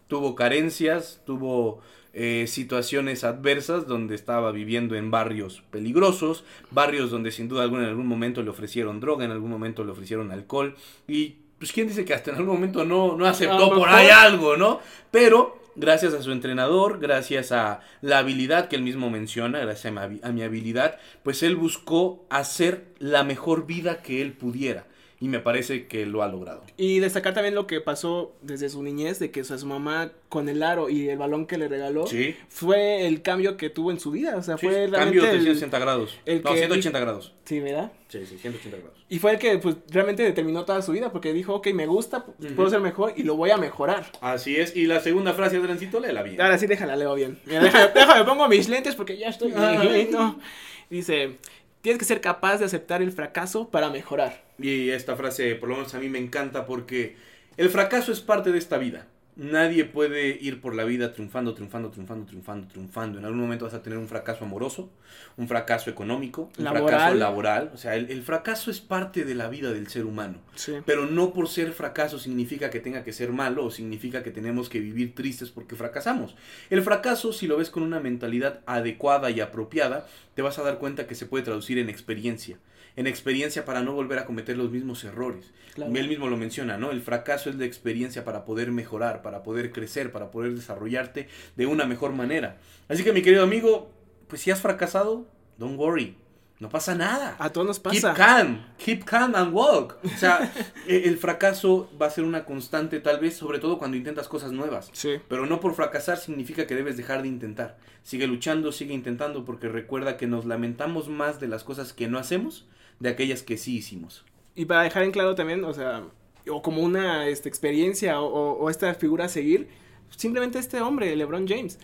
Tuvo 0.09 0.34
carencias, 0.34 1.20
tuvo 1.26 1.82
eh, 2.18 2.46
situaciones 2.46 3.24
adversas 3.24 3.86
donde 3.86 4.14
estaba 4.14 4.50
viviendo 4.50 4.94
en 4.94 5.10
barrios 5.10 5.62
peligrosos, 5.70 6.44
barrios 6.70 7.10
donde 7.10 7.30
sin 7.30 7.46
duda 7.46 7.62
alguna 7.62 7.82
en 7.82 7.90
algún 7.90 8.06
momento 8.06 8.42
le 8.42 8.48
ofrecieron 8.48 9.00
droga, 9.00 9.26
en 9.26 9.32
algún 9.32 9.50
momento 9.50 9.84
le 9.84 9.92
ofrecieron 9.92 10.32
alcohol 10.32 10.74
y 11.06 11.34
pues 11.58 11.72
quién 11.72 11.88
dice 11.88 12.06
que 12.06 12.14
hasta 12.14 12.30
en 12.30 12.38
algún 12.38 12.54
momento 12.54 12.86
no, 12.86 13.18
no 13.18 13.26
aceptó 13.26 13.68
por 13.68 13.90
ahí 13.90 14.08
algo, 14.08 14.56
¿no? 14.56 14.80
Pero 15.10 15.60
gracias 15.74 16.14
a 16.14 16.22
su 16.22 16.32
entrenador, 16.32 17.00
gracias 17.00 17.52
a 17.52 17.80
la 18.00 18.16
habilidad 18.16 18.68
que 18.68 18.76
él 18.76 18.82
mismo 18.82 19.10
menciona, 19.10 19.58
gracias 19.58 19.94
a 19.94 20.08
mi, 20.08 20.18
a 20.22 20.32
mi 20.32 20.42
habilidad, 20.42 20.98
pues 21.22 21.42
él 21.42 21.54
buscó 21.54 22.24
hacer 22.30 22.86
la 22.98 23.24
mejor 23.24 23.66
vida 23.66 24.00
que 24.00 24.22
él 24.22 24.32
pudiera. 24.32 24.86
Y 25.18 25.28
me 25.28 25.40
parece 25.40 25.86
que 25.86 26.04
lo 26.04 26.22
ha 26.22 26.28
logrado. 26.28 26.62
Y 26.76 26.98
destacar 26.98 27.32
también 27.32 27.54
lo 27.54 27.66
que 27.66 27.80
pasó 27.80 28.34
desde 28.42 28.68
su 28.68 28.82
niñez, 28.82 29.18
de 29.18 29.30
que 29.30 29.40
o 29.40 29.44
sea, 29.44 29.56
su 29.56 29.64
mamá 29.66 30.12
con 30.28 30.50
el 30.50 30.62
aro 30.62 30.90
y 30.90 31.08
el 31.08 31.16
balón 31.16 31.46
que 31.46 31.56
le 31.56 31.68
regaló, 31.68 32.06
Sí. 32.06 32.36
fue 32.50 33.06
el 33.06 33.22
cambio 33.22 33.56
que 33.56 33.70
tuvo 33.70 33.90
en 33.90 33.98
su 33.98 34.10
vida. 34.10 34.36
O 34.36 34.42
sea, 34.42 34.58
Sí, 34.58 34.66
fue 34.66 34.74
cambio 34.90 34.90
realmente 34.90 35.20
de 35.20 35.26
el- 35.32 35.38
360 35.44 35.78
grados. 35.78 36.18
el 36.26 36.42
no, 36.42 36.50
que- 36.52 36.58
180 36.58 37.00
grados. 37.00 37.32
Sí, 37.46 37.60
¿verdad? 37.60 37.92
Sí, 38.08 38.26
sí, 38.26 38.36
180 38.36 38.76
grados. 38.76 39.04
Y 39.08 39.18
fue 39.18 39.32
el 39.32 39.38
que 39.38 39.56
pues 39.56 39.76
realmente 39.88 40.22
determinó 40.22 40.66
toda 40.66 40.82
su 40.82 40.92
vida, 40.92 41.10
porque 41.10 41.32
dijo, 41.32 41.54
ok, 41.54 41.68
me 41.72 41.86
gusta, 41.86 42.26
puedo 42.54 42.68
ser 42.68 42.80
mejor 42.80 43.14
y 43.16 43.22
lo 43.22 43.36
voy 43.36 43.50
a 43.52 43.56
mejorar. 43.56 44.04
Así 44.20 44.56
es. 44.56 44.76
Y 44.76 44.84
la 44.86 45.00
segunda 45.00 45.32
frase, 45.32 45.56
Adriancito, 45.56 45.98
léela 45.98 46.22
bien. 46.24 46.38
Ahora 46.42 46.58
sí, 46.58 46.66
déjala, 46.66 46.94
leo 46.94 47.14
bien. 47.14 47.38
Mira, 47.46 47.62
déjame, 47.62 47.90
déjame, 47.94 48.24
pongo 48.24 48.48
mis 48.48 48.68
lentes 48.68 48.94
porque 48.94 49.16
ya 49.16 49.28
estoy 49.28 49.50
viejito. 49.52 50.36
Dice, 50.90 51.38
tienes 51.80 51.98
que 51.98 52.04
ser 52.04 52.20
capaz 52.20 52.58
de 52.58 52.66
aceptar 52.66 53.00
el 53.00 53.12
fracaso 53.12 53.68
para 53.70 53.88
mejorar. 53.90 54.44
Y 54.59 54.90
esta 54.90 55.16
frase, 55.16 55.54
por 55.54 55.68
lo 55.68 55.76
menos 55.76 55.94
a 55.94 55.98
mí 55.98 56.09
me 56.09 56.18
encanta 56.18 56.66
porque 56.66 57.16
el 57.57 57.68
fracaso 57.70 58.12
es 58.12 58.20
parte 58.20 58.52
de 58.52 58.59
esta 58.59 58.78
vida. 58.78 59.07
Nadie 59.38 59.84
puede 59.84 60.38
ir 60.40 60.62
por 60.62 60.74
la 60.74 60.84
vida 60.84 61.12
triunfando, 61.12 61.52
triunfando, 61.52 61.90
triunfando, 61.90 62.24
triunfando, 62.26 62.68
triunfando. 62.68 63.18
En 63.18 63.26
algún 63.26 63.40
momento 63.42 63.66
vas 63.66 63.74
a 63.74 63.82
tener 63.82 63.98
un 63.98 64.09
fracaso 64.09 64.46
amoroso, 64.46 64.88
un 65.36 65.46
fracaso 65.46 65.90
económico, 65.90 66.50
un 66.57 66.64
Laboral. 66.64 66.88
fracaso 66.88 67.14
laboral. 67.16 67.70
O 67.74 67.76
sea, 67.76 67.96
el, 67.96 68.11
el 68.11 68.22
fracaso 68.22 68.70
es 68.70 68.80
parte 68.80 69.26
de 69.26 69.34
la 69.34 69.48
vida 69.50 69.72
del 69.74 69.88
ser 69.88 70.07
humano. 70.07 70.38
Sí. 70.54 70.76
Pero 70.86 71.04
no 71.04 71.34
por 71.34 71.48
ser 71.50 71.72
fracaso 71.72 72.18
significa 72.18 72.70
que 72.70 72.80
tenga 72.80 73.04
que 73.04 73.12
ser 73.12 73.30
malo 73.30 73.66
o 73.66 73.70
significa 73.70 74.22
que 74.22 74.30
tenemos 74.30 74.70
que 74.70 74.80
vivir 74.80 75.14
tristes 75.14 75.50
porque 75.50 75.76
fracasamos. 75.76 76.34
El 76.70 76.80
fracaso, 76.80 77.34
si 77.34 77.46
lo 77.46 77.59
ves 77.59 77.68
con 77.68 77.82
una 77.82 78.00
mentalidad 78.00 78.61
adecuada 78.64 79.30
y 79.30 79.40
apropiada, 79.40 80.07
te 80.34 80.40
vas 80.40 80.59
a 80.59 80.62
dar 80.62 80.78
cuenta 80.78 81.07
que 81.07 81.14
se 81.14 81.26
puede 81.26 81.44
traducir 81.44 81.76
en 81.78 81.90
experiencia. 81.90 82.57
En 82.97 83.07
experiencia 83.07 83.64
para 83.66 83.82
no 83.82 83.92
volver 83.92 84.18
a 84.18 84.24
cometer 84.24 84.57
los 84.57 84.70
mismos 84.70 85.05
errores. 85.05 85.53
Claro. 85.74 85.92
Él 85.94 86.09
mismo 86.09 86.28
lo 86.28 86.36
menciona, 86.38 86.78
¿no? 86.78 86.90
El 86.90 87.03
fracaso 87.03 87.51
es 87.51 87.57
la 87.57 87.66
experiencia 87.66 88.24
para 88.24 88.44
poder 88.47 88.72
mejorar, 88.72 89.20
para 89.22 89.42
poder 89.42 89.70
crecer, 89.70 90.11
para 90.12 90.30
poder 90.30 90.55
desarrollarte 90.55 91.28
de 91.57 91.66
una 91.66 91.84
mejor 91.84 92.12
manera. 92.12 92.57
Así 92.88 93.05
que 93.05 93.12
mi 93.12 93.20
querido 93.22 93.42
amigo, 93.42 93.90
pues 94.28 94.40
si 94.40 94.51
has 94.51 94.61
fracasado, 94.62 95.26
don't 95.59 95.78
worry. 95.78 96.16
No 96.59 96.70
pasa 96.70 96.94
nada. 96.94 97.36
A 97.38 97.51
todos 97.51 97.66
nos 97.66 97.80
Keep 97.80 98.01
pasa. 98.01 98.14
calm, 98.14 98.64
keep 98.78 99.05
calm 99.05 99.34
and 99.34 99.53
walk. 99.53 99.99
O 100.03 100.09
sea, 100.18 100.51
e- 100.88 101.03
el 101.05 101.18
fracaso 101.18 101.90
va 102.01 102.07
a 102.07 102.11
ser 102.11 102.24
una 102.24 102.47
constante 102.47 102.99
tal 103.01 103.20
vez, 103.20 103.36
sobre 103.36 103.59
todo 103.59 103.78
cuando 103.78 103.99
intentas 103.99 104.26
cosas 104.26 104.53
nuevas. 104.53 104.88
Sí. 104.94 105.16
Pero 105.28 105.44
no 105.44 105.61
por 105.61 105.74
fracasar 105.74 106.16
significa 106.16 106.66
que 106.66 106.74
debes 106.74 106.97
dejar 106.97 107.20
de 107.20 107.28
intentar. 107.28 107.76
Sigue 108.03 108.26
luchando, 108.26 108.72
sigue 108.72 108.94
intentando, 108.94 109.44
porque 109.44 109.68
recuerda 109.68 110.16
que 110.16 110.26
nos 110.26 110.47
lamentamos 110.47 111.11
más 111.11 111.40
de 111.40 111.49
las 111.49 111.62
cosas 111.62 111.92
que 111.92 112.09
no 112.09 112.18
hacemos 112.18 112.66
de 113.01 113.09
aquellas 113.11 113.42
que 113.42 113.57
sí 113.57 113.76
hicimos. 113.76 114.24
Y 114.55 114.64
para 114.64 114.82
dejar 114.82 115.03
en 115.03 115.11
claro 115.11 115.34
también, 115.34 115.64
o 115.64 115.72
sea, 115.74 116.05
o 116.51 116.62
como 116.62 116.82
una 116.82 117.28
este, 117.28 117.49
experiencia 117.49 118.20
o, 118.20 118.26
o- 118.26 118.53
o 118.59 118.70
esta 118.70 118.94
figura 118.94 119.26
a 119.26 119.28
seguir, 119.28 119.68
simplemente 120.16 120.59
este 120.59 120.80
hombre, 120.80 121.14
LeBron 121.16 121.47
James. 121.47 121.78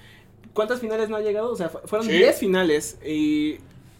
¿Cuántas 0.54 0.80
finales 0.80 1.08
no 1.08 1.16
ha 1.16 1.20
llegado? 1.20 1.50
O 1.50 1.56
sea, 1.56 1.68
fu- 1.68 1.78
fueron 1.84 2.06
Sí. 2.06 2.12
10 2.14 2.38
finales 2.38 2.98
y... 3.04 3.58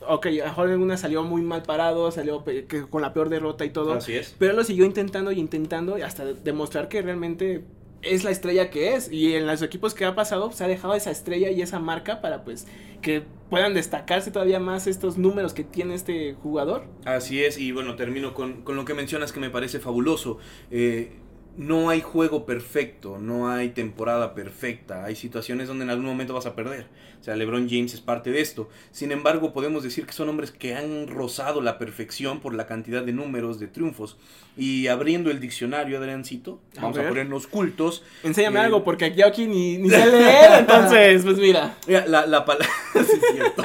Ok, 0.09 0.27
a 0.27 0.31
lo 0.31 0.45
mejor 0.47 0.69
alguna 0.71 0.97
salió 0.97 1.23
muy 1.23 1.43
mal 1.43 1.63
parado, 1.63 2.11
salió 2.11 2.43
pe- 2.43 2.65
que- 2.65 2.83
con 2.89 3.03
la 3.03 3.13
peor 3.15 3.29
derrota 3.29 3.65
y 3.65 3.71
todo. 3.71 3.93
Así 3.93 4.15
es. 4.15 4.35
Pero 4.37 4.51
él 4.51 4.57
lo 4.57 4.65
siguió 4.65 4.85
intentando 4.85 5.31
y 5.31 5.39
intentando 5.39 5.95
hasta 6.05 6.25
demostrar 6.25 6.89
que 6.89 7.03
realmente 7.03 7.63
es 8.03 8.25
la 8.25 8.31
estrella 8.31 8.71
que 8.71 8.95
es. 8.95 9.11
Y 9.11 9.35
en 9.35 9.47
los 9.47 9.63
equipos 9.63 9.95
que 9.95 10.05
ha 10.05 10.15
pasado 10.15 10.53
se 10.53 10.65
ha 10.65 10.69
dejado 10.69 10.95
esa 10.95 11.11
estrella 11.11 11.51
y 11.51 11.63
esa 11.63 11.79
marca 11.79 12.21
para 12.21 12.45
pues 12.45 12.67
que 13.01 13.23
puedan 13.51 13.75
destacarse 13.75 14.31
todavía 14.31 14.61
más 14.61 14.87
estos 14.87 15.19
números 15.19 15.55
que 15.55 15.65
tiene 15.65 15.95
este 15.95 16.35
jugador. 16.35 16.85
Así 17.05 17.45
es, 17.45 17.59
y 17.59 17.73
bueno, 17.73 17.97
termino 17.97 18.33
con, 18.35 18.63
con 18.63 18.77
lo 18.77 18.85
que 18.85 18.95
mencionas 18.95 19.33
que 19.33 19.41
me 19.41 19.51
parece 19.51 19.81
fabuloso. 19.81 20.39
Eh, 20.71 21.13
no 21.57 21.91
hay 21.91 22.01
juego 22.01 22.47
perfecto, 22.47 23.19
no 23.19 23.51
hay 23.51 23.71
temporada 23.71 24.35
perfecta, 24.35 25.05
hay 25.05 25.17
situaciones 25.17 25.69
donde 25.69 25.85
en 25.85 25.91
algún 25.91 26.07
momento 26.07 26.33
vas 26.35 26.47
a 26.47 26.55
perder. 26.55 26.87
O 27.21 27.25
sea, 27.25 27.37
LeBron 27.37 27.69
James 27.71 27.95
es 27.95 28.01
parte 28.01 28.33
de 28.33 28.41
esto. 28.41 28.69
Sin 28.91 29.13
embargo, 29.13 29.53
podemos 29.53 29.85
decir 29.85 30.07
que 30.07 30.13
son 30.13 30.29
hombres 30.29 30.51
que 30.51 30.75
han 30.75 31.07
rozado 31.07 31.61
la 31.61 31.79
perfección 31.79 32.41
por 32.41 32.53
la 32.53 32.67
cantidad 32.67 33.05
de 33.05 33.13
números, 33.13 33.61
de 33.61 33.69
triunfos. 33.69 34.17
Y 34.57 34.89
abriendo 34.89 35.31
el 35.31 35.39
diccionario, 35.39 35.99
Adriancito, 35.99 36.61
A 36.77 36.81
vamos 36.83 36.99
a, 36.99 37.03
ver. 37.03 37.11
ponernos 37.11 37.47
cultos. 37.47 38.03
Enséñame 38.25 38.59
Eh, 38.59 38.63
algo 38.63 38.83
porque 38.83 39.05
aquí, 39.05 39.23
aquí 39.23 39.47
ni, 39.47 39.79
ni 39.79 39.89
sé 39.89 40.05
leer, 40.07 40.51
entonces 40.61 41.23
pues 41.23 41.37
mira. 41.39 41.77
Mira, 41.87 42.07
la, 42.07 42.27
la, 42.27 42.45
pala- 42.45 42.65
sí, 42.95 43.01
es 43.01 43.21
cierto. 43.35 43.63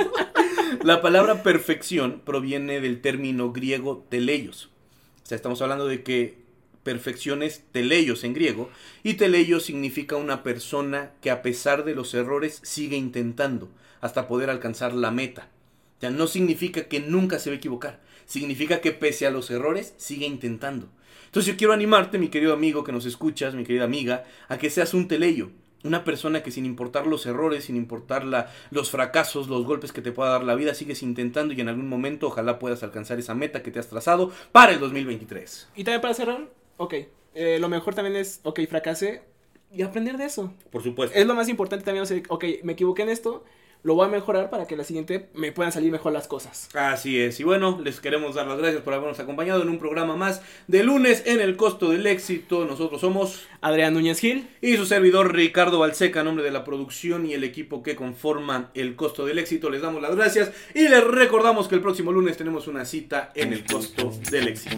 La 0.84 1.02
palabra 1.02 1.42
perfección 1.42 2.22
proviene 2.24 2.80
del 2.80 3.02
término 3.02 3.52
griego 3.54 4.06
teleios. 4.10 4.70
O 5.24 5.26
sea, 5.26 5.36
estamos 5.36 5.62
hablando 5.64 5.88
de 5.88 6.04
que 6.04 6.46
perfección 6.92 7.44
es 7.44 7.64
teleios 7.74 8.24
en 8.24 8.34
griego. 8.34 8.70
Y 9.04 9.16
teleios 9.16 9.64
significa 9.66 10.16
una 10.16 10.42
persona 10.42 11.12
que 11.22 11.32
a 11.32 11.42
pesar 11.42 11.84
de 11.84 11.94
los 11.96 12.14
errores 12.14 12.62
sigue 12.64 12.96
intentando 12.96 13.70
hasta 14.00 14.26
poder 14.30 14.50
alcanzar 14.50 14.94
la 14.94 15.12
meta. 15.12 15.50
O 15.98 16.00
sea, 16.00 16.12
no 16.12 16.28
significa 16.28 16.86
que 16.88 17.02
nunca 17.02 17.40
se 17.40 17.50
va 17.50 17.56
a 17.56 17.58
equivocar. 17.58 18.00
Significa 18.26 18.80
que 18.80 18.94
pese 18.94 19.28
a 19.28 19.32
los 19.32 19.52
errores 19.52 19.96
sigue 19.98 20.26
intentando. 20.28 20.88
Entonces 21.26 21.52
yo 21.52 21.58
quiero 21.58 21.74
animarte, 21.74 22.18
mi 22.20 22.30
querido 22.30 22.54
amigo 22.54 22.86
que 22.86 22.94
nos 22.94 23.06
escuchas, 23.06 23.54
mi 23.54 23.66
querida 23.66 23.84
amiga, 23.84 24.24
a 24.48 24.58
que 24.58 24.70
seas 24.70 24.94
un 24.94 25.10
teleyo. 25.10 25.50
Una 25.84 26.04
persona 26.04 26.42
que 26.42 26.52
sin 26.52 26.66
importar 26.66 27.06
los 27.06 27.26
errores, 27.26 27.66
sin 27.66 27.76
importar 27.76 28.24
la- 28.26 28.50
los 28.72 28.90
fracasos, 28.92 29.48
los 29.48 29.66
golpes 29.66 29.92
que 29.92 30.02
te 30.02 30.12
pueda 30.12 30.32
dar 30.32 30.44
la 30.44 30.56
vida, 30.56 30.74
sigues 30.74 31.04
intentando 31.04 31.54
y 31.54 31.62
en 31.62 31.70
algún 31.70 31.88
momento 31.88 32.28
ojalá 32.28 32.60
puedas 32.60 32.82
alcanzar 32.82 33.20
esa 33.20 33.36
meta 33.36 33.62
que 33.62 33.72
te 33.72 33.80
has 33.80 33.88
trazado 33.88 34.32
para 34.52 34.72
el 34.72 34.80
2023. 34.80 35.68
Y 35.76 35.84
también 35.84 36.02
para 36.02 36.14
cerrar, 36.16 36.50
ok, 36.78 36.94
eh, 37.36 37.58
lo 37.60 37.70
mejor 37.70 37.94
también 37.94 38.16
es, 38.16 38.40
ok, 38.44 38.62
fracasé 38.68 39.22
y 39.72 39.82
aprender 39.82 40.18
de 40.18 40.26
eso. 40.26 40.54
Por 40.72 40.82
supuesto. 40.82 41.18
Es 41.18 41.26
lo 41.26 41.36
más 41.36 41.50
importante 41.50 41.86
también, 41.86 42.04
o 42.04 42.06
sea, 42.06 42.22
ok, 42.30 42.46
me 42.64 42.74
equivoqué 42.74 43.04
en 43.04 43.10
esto, 43.10 43.44
lo 43.84 43.96
voy 43.96 44.06
a 44.06 44.10
mejorar 44.10 44.50
para 44.50 44.66
que 44.66 44.76
la 44.76 44.84
siguiente 44.84 45.30
me 45.34 45.52
puedan 45.52 45.72
salir 45.72 45.92
mejor 45.92 46.12
las 46.12 46.28
cosas. 46.28 46.70
Así 46.74 47.20
es. 47.20 47.40
Y 47.40 47.44
bueno, 47.44 47.80
les 47.82 48.00
queremos 48.00 48.36
dar 48.36 48.48
las 48.48 48.58
gracias 48.58 48.82
por 48.82 48.94
habernos 48.94 49.20
acompañado 49.20 49.62
en 49.62 49.70
un 49.70 49.80
programa 49.80 50.16
más 50.16 50.42
de 50.68 50.84
lunes 50.84 51.24
en 51.26 51.40
el 51.40 51.56
costo 51.56 51.90
del 51.90 52.06
éxito. 52.08 52.66
Nosotros 52.66 53.00
somos 53.00 53.46
Adrián 53.62 53.94
Núñez 53.94 54.20
Gil, 54.20 54.50
y 54.62 54.76
su 54.78 54.86
servidor 54.86 55.34
Ricardo 55.34 55.80
Balseca, 55.80 56.24
nombre 56.24 56.44
de 56.44 56.52
la 56.52 56.64
producción 56.64 57.26
y 57.26 57.34
el 57.34 57.44
equipo 57.44 57.84
que 57.84 57.96
conforma 57.96 58.72
el 58.74 58.96
costo 58.96 59.26
del 59.26 59.40
éxito. 59.40 59.70
Les 59.70 59.82
damos 59.82 60.02
las 60.02 60.16
gracias 60.16 60.52
y 60.74 60.90
les 60.90 61.04
recordamos 61.04 61.68
que 61.68 61.76
el 61.76 61.82
próximo 61.82 62.12
lunes 62.12 62.36
tenemos 62.36 62.68
una 62.68 62.84
cita 62.84 63.32
en 63.36 63.54
el 63.54 63.64
costo 63.64 64.12
del 64.32 64.50
éxito. 64.50 64.78